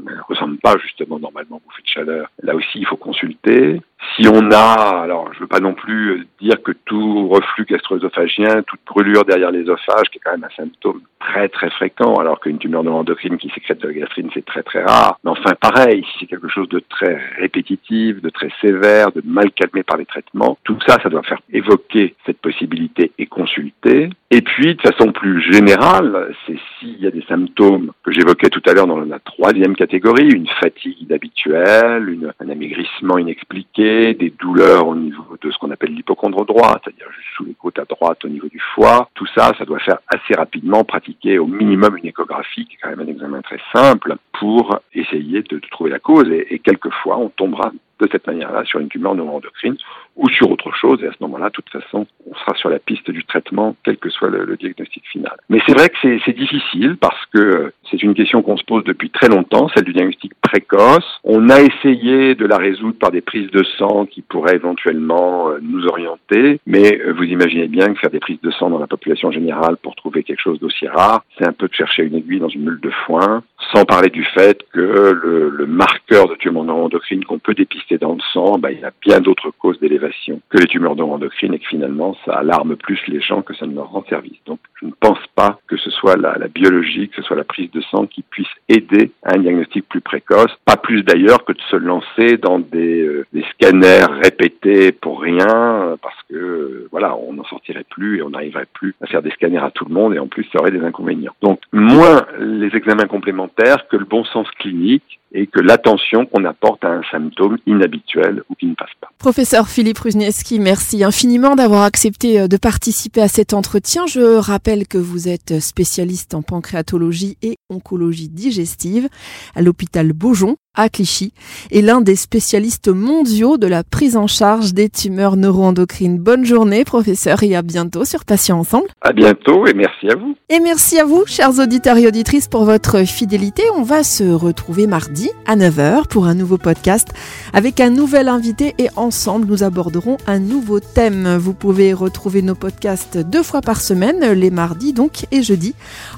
elles 0.08 0.22
ressemblent 0.28 0.58
pas 0.58 0.76
justement 0.82 1.18
normalement 1.18 1.56
aux 1.56 1.62
bouffées 1.68 1.82
de 1.82 1.88
chaleur. 1.88 2.28
Là 2.42 2.54
aussi, 2.54 2.78
il 2.78 2.86
faut 2.86 2.96
consulter. 2.96 3.80
Si 4.16 4.26
on 4.28 4.50
a, 4.50 5.02
alors 5.02 5.32
je 5.34 5.40
veux 5.40 5.46
pas 5.46 5.60
non 5.60 5.74
plus 5.74 6.26
dire 6.40 6.62
que 6.62 6.72
tout 6.84 7.28
reflux 7.28 7.64
gastro-œsophagien, 7.64 8.62
toute 8.62 8.80
brûlure 8.86 9.24
derrière 9.24 9.50
l'ésophage, 9.50 10.08
qui 10.10 10.18
est 10.18 10.20
quand 10.24 10.32
même 10.32 10.44
un 10.44 10.56
symptôme 10.56 11.00
très 11.20 11.48
très 11.48 11.70
fréquent, 11.70 12.14
alors 12.14 12.40
qu'une 12.40 12.58
tumeur 12.58 12.84
neuroendocrine 12.84 13.38
qui 13.38 13.50
sécrète 13.50 13.80
de 13.80 13.88
la 13.88 13.94
gastrine, 13.94 14.30
c'est 14.34 14.44
très 14.44 14.62
très 14.62 14.82
rare. 14.82 15.18
Mais 15.24 15.30
enfin, 15.30 15.52
pareil, 15.60 16.04
si 16.04 16.20
c'est 16.20 16.26
quelque 16.26 16.48
chose 16.48 16.68
de 16.68 16.80
très 16.88 17.18
répétitif, 17.38 18.20
de 18.22 18.30
très 18.30 18.50
sévère, 18.60 19.12
de 19.12 19.22
mal 19.24 19.50
calmé 19.52 19.82
par 19.82 19.96
les 19.96 20.06
traitements, 20.06 20.58
tout 20.64 20.78
ça, 20.86 20.96
ça 21.02 21.08
doit 21.08 21.22
faire 21.22 21.40
évoquer 21.52 22.14
cette 22.26 22.38
possibilité 22.38 23.12
et 23.18 23.26
consulter. 23.26 24.10
Et 24.30 24.42
puis, 24.42 24.74
de 24.74 24.82
façon 24.82 25.12
plus 25.12 25.40
générale, 25.40 26.34
c'est 26.46 26.58
s'il 26.78 27.00
y 27.00 27.06
a 27.06 27.10
des 27.10 27.24
symptômes 27.28 27.92
que 28.04 28.12
j'évoquais 28.12 28.50
tout 28.50 28.62
à 28.66 28.72
l'heure 28.72 28.86
dans 28.86 29.00
la 29.00 29.18
troisième 29.20 29.74
catégorie, 29.74 30.28
une 30.28 30.48
fatigue 30.60 31.02
inhabituelle, 31.02 32.32
un 32.40 32.48
amaigrissement 32.48 33.18
inexpliqué, 33.18 33.87
des 34.14 34.30
douleurs 34.38 34.86
au 34.86 34.94
niveau 34.94 35.36
de 35.40 35.50
ce 35.50 35.58
qu'on 35.58 35.70
appelle 35.70 35.94
l'hypochondre 35.94 36.44
droit, 36.44 36.80
c'est-à-dire 36.82 37.06
juste 37.12 37.28
sous 37.36 37.44
les 37.44 37.54
côtes 37.54 37.78
à 37.78 37.84
droite 37.84 38.24
au 38.24 38.28
niveau 38.28 38.48
du 38.48 38.60
foie, 38.74 39.08
tout 39.14 39.26
ça, 39.34 39.52
ça 39.58 39.64
doit 39.64 39.78
faire 39.78 39.98
assez 40.08 40.34
rapidement 40.34 40.84
pratiquer 40.84 41.38
au 41.38 41.46
minimum 41.46 41.96
une 41.96 42.06
échographie, 42.06 42.66
qui 42.66 42.74
est 42.74 42.78
quand 42.82 42.90
même 42.90 43.00
un 43.00 43.10
examen 43.10 43.40
très 43.42 43.60
simple, 43.72 44.16
pour 44.38 44.78
essayer 44.94 45.42
de, 45.42 45.60
trouver 45.70 45.90
la 45.90 45.98
cause. 45.98 46.28
Et 46.30 46.58
quelquefois, 46.58 47.18
on 47.18 47.28
tombera 47.28 47.72
de 48.00 48.08
cette 48.10 48.26
manière-là 48.26 48.64
sur 48.64 48.80
une 48.80 48.88
tumeur 48.88 49.14
neuroendocrine 49.14 49.76
ou 50.16 50.28
sur 50.28 50.50
autre 50.50 50.72
chose. 50.72 51.02
Et 51.02 51.06
à 51.06 51.12
ce 51.12 51.16
moment-là, 51.20 51.46
de 51.46 51.52
toute 51.52 51.70
façon, 51.70 52.06
on 52.28 52.34
sera 52.34 52.54
sur 52.56 52.68
la 52.68 52.78
piste 52.78 53.10
du 53.10 53.24
traitement, 53.24 53.76
quel 53.84 53.96
que 53.96 54.10
soit 54.10 54.28
le, 54.28 54.56
diagnostic 54.56 55.04
final. 55.06 55.36
Mais 55.48 55.60
c'est 55.66 55.74
vrai 55.74 55.88
que 55.88 55.96
c'est 56.02 56.36
difficile 56.36 56.96
parce 57.00 57.24
que 57.26 57.72
c'est 57.90 58.02
une 58.02 58.14
question 58.14 58.42
qu'on 58.42 58.56
se 58.56 58.64
pose 58.64 58.84
depuis 58.84 59.10
très 59.10 59.28
longtemps, 59.28 59.68
celle 59.74 59.84
du 59.84 59.92
diagnostic 59.92 60.32
précoce. 60.40 61.20
On 61.24 61.48
a 61.48 61.60
essayé 61.60 62.34
de 62.34 62.46
la 62.46 62.56
résoudre 62.56 62.98
par 62.98 63.10
des 63.10 63.20
prises 63.20 63.50
de 63.50 63.62
sang 63.78 64.06
qui 64.06 64.22
pourraient 64.22 64.56
éventuellement 64.56 65.50
nous 65.62 65.86
orienter, 65.86 66.60
mais 66.66 67.00
vous 67.16 67.24
imaginez 67.24 67.68
bien 67.68 67.92
que 67.92 68.00
faire 68.00 68.10
des 68.10 68.20
prises 68.20 68.40
de 68.42 68.50
sang 68.50 68.70
dans 68.70 68.78
la 68.78 68.86
population 68.86 69.30
générale 69.30 69.76
pour 69.76 69.94
trouver 69.94 70.24
quelque 70.24 70.40
chose 70.40 70.58
d'aussi 70.58 70.88
rare, 70.88 71.22
c'est 71.38 71.46
un 71.46 71.52
peu 71.52 71.68
de 71.68 71.74
chercher 71.74 72.02
une 72.02 72.16
aiguille 72.16 72.40
dans 72.40 72.48
une 72.48 72.64
meule 72.64 72.80
de 72.80 72.90
foin, 73.06 73.42
sans 73.72 73.84
parler 73.84 74.10
du 74.10 74.24
fait 74.24 74.58
que 74.72 74.80
le 74.80 75.66
marqueur 75.66 76.28
de 76.28 76.34
tumeur 76.34 76.64
neuroendocrine 76.64 77.24
qu'on 77.24 77.38
peut 77.38 77.54
dépister 77.54 77.87
dans 77.96 78.12
le 78.12 78.20
sang, 78.32 78.58
ben, 78.58 78.70
il 78.70 78.80
y 78.80 78.84
a 78.84 78.92
bien 79.00 79.20
d'autres 79.20 79.50
causes 79.50 79.80
d'élévation 79.80 80.40
que 80.50 80.58
les 80.58 80.66
tumeurs 80.66 80.96
neuroendocrines 80.96 81.54
et 81.54 81.58
que 81.58 81.66
finalement 81.66 82.16
ça 82.24 82.34
alarme 82.34 82.76
plus 82.76 83.00
les 83.08 83.20
gens 83.20 83.40
que 83.40 83.54
ça 83.54 83.66
ne 83.66 83.74
leur 83.74 83.90
rend 83.90 84.04
service. 84.08 84.38
Donc 84.46 84.58
je 84.80 84.86
ne 84.86 84.92
pense 85.00 85.18
pas 85.34 85.58
que 85.66 85.76
ce 85.76 85.90
soit 85.90 86.16
la, 86.16 86.36
biologie, 86.48 87.08
que 87.08 87.16
ce 87.16 87.22
soit 87.22 87.36
la 87.36 87.44
prise 87.44 87.70
de 87.70 87.80
sang 87.80 88.06
qui 88.06 88.22
puisse 88.22 88.48
aider 88.68 89.12
à 89.22 89.34
un 89.34 89.38
diagnostic 89.38 89.88
plus 89.88 90.00
précoce, 90.00 90.52
pas 90.64 90.76
plus 90.76 91.02
d'ailleurs 91.02 91.44
que 91.44 91.52
de 91.52 91.60
se 91.70 91.76
lancer 91.76 92.36
dans 92.36 92.58
des, 92.58 93.02
euh, 93.02 93.26
scanners 93.52 94.06
répétés 94.22 94.92
pour 94.92 95.20
rien, 95.20 95.96
parce 96.02 96.22
que 96.28 96.34
euh, 96.34 96.88
voilà, 96.90 97.16
on 97.16 97.32
n'en 97.32 97.44
sortirait 97.44 97.84
plus 97.88 98.18
et 98.18 98.22
on 98.22 98.30
n'arriverait 98.30 98.66
plus 98.72 98.94
à 99.00 99.06
faire 99.06 99.22
des 99.22 99.30
scanners 99.30 99.58
à 99.58 99.70
tout 99.70 99.84
le 99.84 99.94
monde 99.94 100.14
et 100.14 100.18
en 100.18 100.26
plus 100.26 100.44
ça 100.52 100.60
aurait 100.60 100.70
des 100.70 100.84
inconvénients. 100.84 101.34
Donc 101.42 101.60
moins 101.72 102.26
les 102.38 102.74
examens 102.76 103.06
complémentaires 103.06 103.88
que 103.88 103.96
le 103.96 104.04
bon 104.04 104.24
sens 104.24 104.48
clinique 104.58 105.20
et 105.32 105.46
que 105.46 105.60
l'attention 105.60 106.26
qu'on 106.26 106.44
apporte 106.44 106.84
à 106.84 106.90
un 106.90 107.02
symptôme 107.10 107.58
inhabituel 107.78 108.42
ou 108.48 108.54
qui 108.54 108.66
ne 108.66 108.74
passe 108.74 108.94
pas. 109.00 109.10
Professeur 109.18 109.68
Philippe 109.68 109.98
Ruznieski, 109.98 110.60
merci 110.60 111.02
infiniment 111.02 111.56
d'avoir 111.56 111.82
accepté 111.82 112.46
de 112.46 112.56
participer 112.56 113.20
à 113.20 113.26
cet 113.26 113.52
entretien. 113.52 114.06
Je 114.06 114.36
rappelle 114.36 114.86
que 114.86 114.96
vous 114.96 115.26
êtes 115.26 115.58
spécialiste 115.58 116.34
en 116.34 116.42
pancréatologie 116.42 117.36
et 117.42 117.56
oncologie 117.68 118.28
digestive 118.28 119.08
à 119.56 119.62
l'hôpital 119.62 120.12
Beaujon 120.12 120.56
à 120.78 120.88
Clichy 120.88 121.32
et 121.70 121.82
l'un 121.82 122.00
des 122.00 122.14
spécialistes 122.14 122.88
mondiaux 122.88 123.58
de 123.58 123.66
la 123.66 123.82
prise 123.82 124.16
en 124.16 124.28
charge 124.28 124.72
des 124.72 124.88
tumeurs 124.88 125.36
neuroendocrines. 125.36 126.18
Bonne 126.18 126.44
journée, 126.44 126.84
professeur, 126.84 127.42
et 127.42 127.56
à 127.56 127.62
bientôt 127.62 128.04
sur 128.04 128.24
Patients 128.24 128.60
Ensemble. 128.60 128.86
À 129.02 129.12
bientôt 129.12 129.66
et 129.66 129.74
merci 129.74 130.08
à 130.08 130.14
vous. 130.14 130.36
Et 130.48 130.60
merci 130.60 130.98
à 130.98 131.04
vous, 131.04 131.24
chers 131.26 131.58
auditeurs 131.58 131.96
et 131.96 132.06
auditrices, 132.06 132.46
pour 132.46 132.64
votre 132.64 133.04
fidélité. 133.04 133.62
On 133.74 133.82
va 133.82 134.04
se 134.04 134.24
retrouver 134.24 134.86
mardi 134.86 135.28
à 135.46 135.56
9h 135.56 136.06
pour 136.06 136.26
un 136.26 136.34
nouveau 136.34 136.58
podcast 136.58 137.08
avec 137.52 137.80
un 137.80 137.90
nouvel 137.90 138.28
invité 138.28 138.74
et 138.78 138.88
ensemble, 139.08 139.46
nous 139.46 139.62
aborderons 139.62 140.18
un 140.26 140.38
nouveau 140.38 140.80
thème. 140.80 141.38
Vous 141.38 141.54
pouvez 141.54 141.94
retrouver 141.94 142.42
nos 142.42 142.54
podcasts 142.54 143.16
deux 143.16 143.42
fois 143.42 143.62
par 143.62 143.80
semaine, 143.80 144.32
les 144.32 144.50
mardis 144.50 144.92
donc 144.92 145.24
et 145.30 145.42
jeudi, 145.42 145.74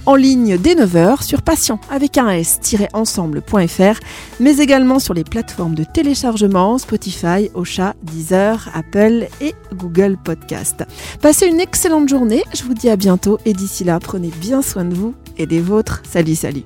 en 0.06 0.16
ligne 0.16 0.58
dès 0.58 0.74
9h 0.74 1.22
sur 1.22 1.42
patient 1.42 1.78
avec 1.88 2.18
un 2.18 2.30
s-ensemble.fr, 2.30 4.00
mais 4.40 4.56
également 4.58 4.98
sur 4.98 5.14
les 5.14 5.22
plateformes 5.22 5.76
de 5.76 5.84
téléchargement 5.84 6.78
Spotify, 6.78 7.48
Ocha, 7.54 7.94
Deezer, 8.02 8.68
Apple 8.74 9.28
et 9.40 9.54
Google 9.72 10.16
Podcast. 10.22 10.84
Passez 11.22 11.46
une 11.46 11.60
excellente 11.60 12.08
journée, 12.08 12.42
je 12.52 12.64
vous 12.64 12.74
dis 12.74 12.90
à 12.90 12.96
bientôt 12.96 13.38
et 13.46 13.52
d'ici 13.52 13.84
là, 13.84 14.00
prenez 14.00 14.32
bien 14.40 14.62
soin 14.62 14.84
de 14.84 14.94
vous 14.96 15.14
et 15.38 15.46
des 15.46 15.60
vôtres. 15.60 16.02
Salut, 16.10 16.34
salut. 16.34 16.64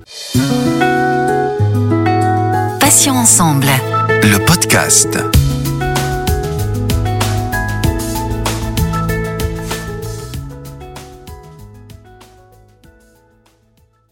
Patient 2.81 3.15
ensemble. 3.15 3.67
Le 4.23 4.43
podcast. 4.47 5.19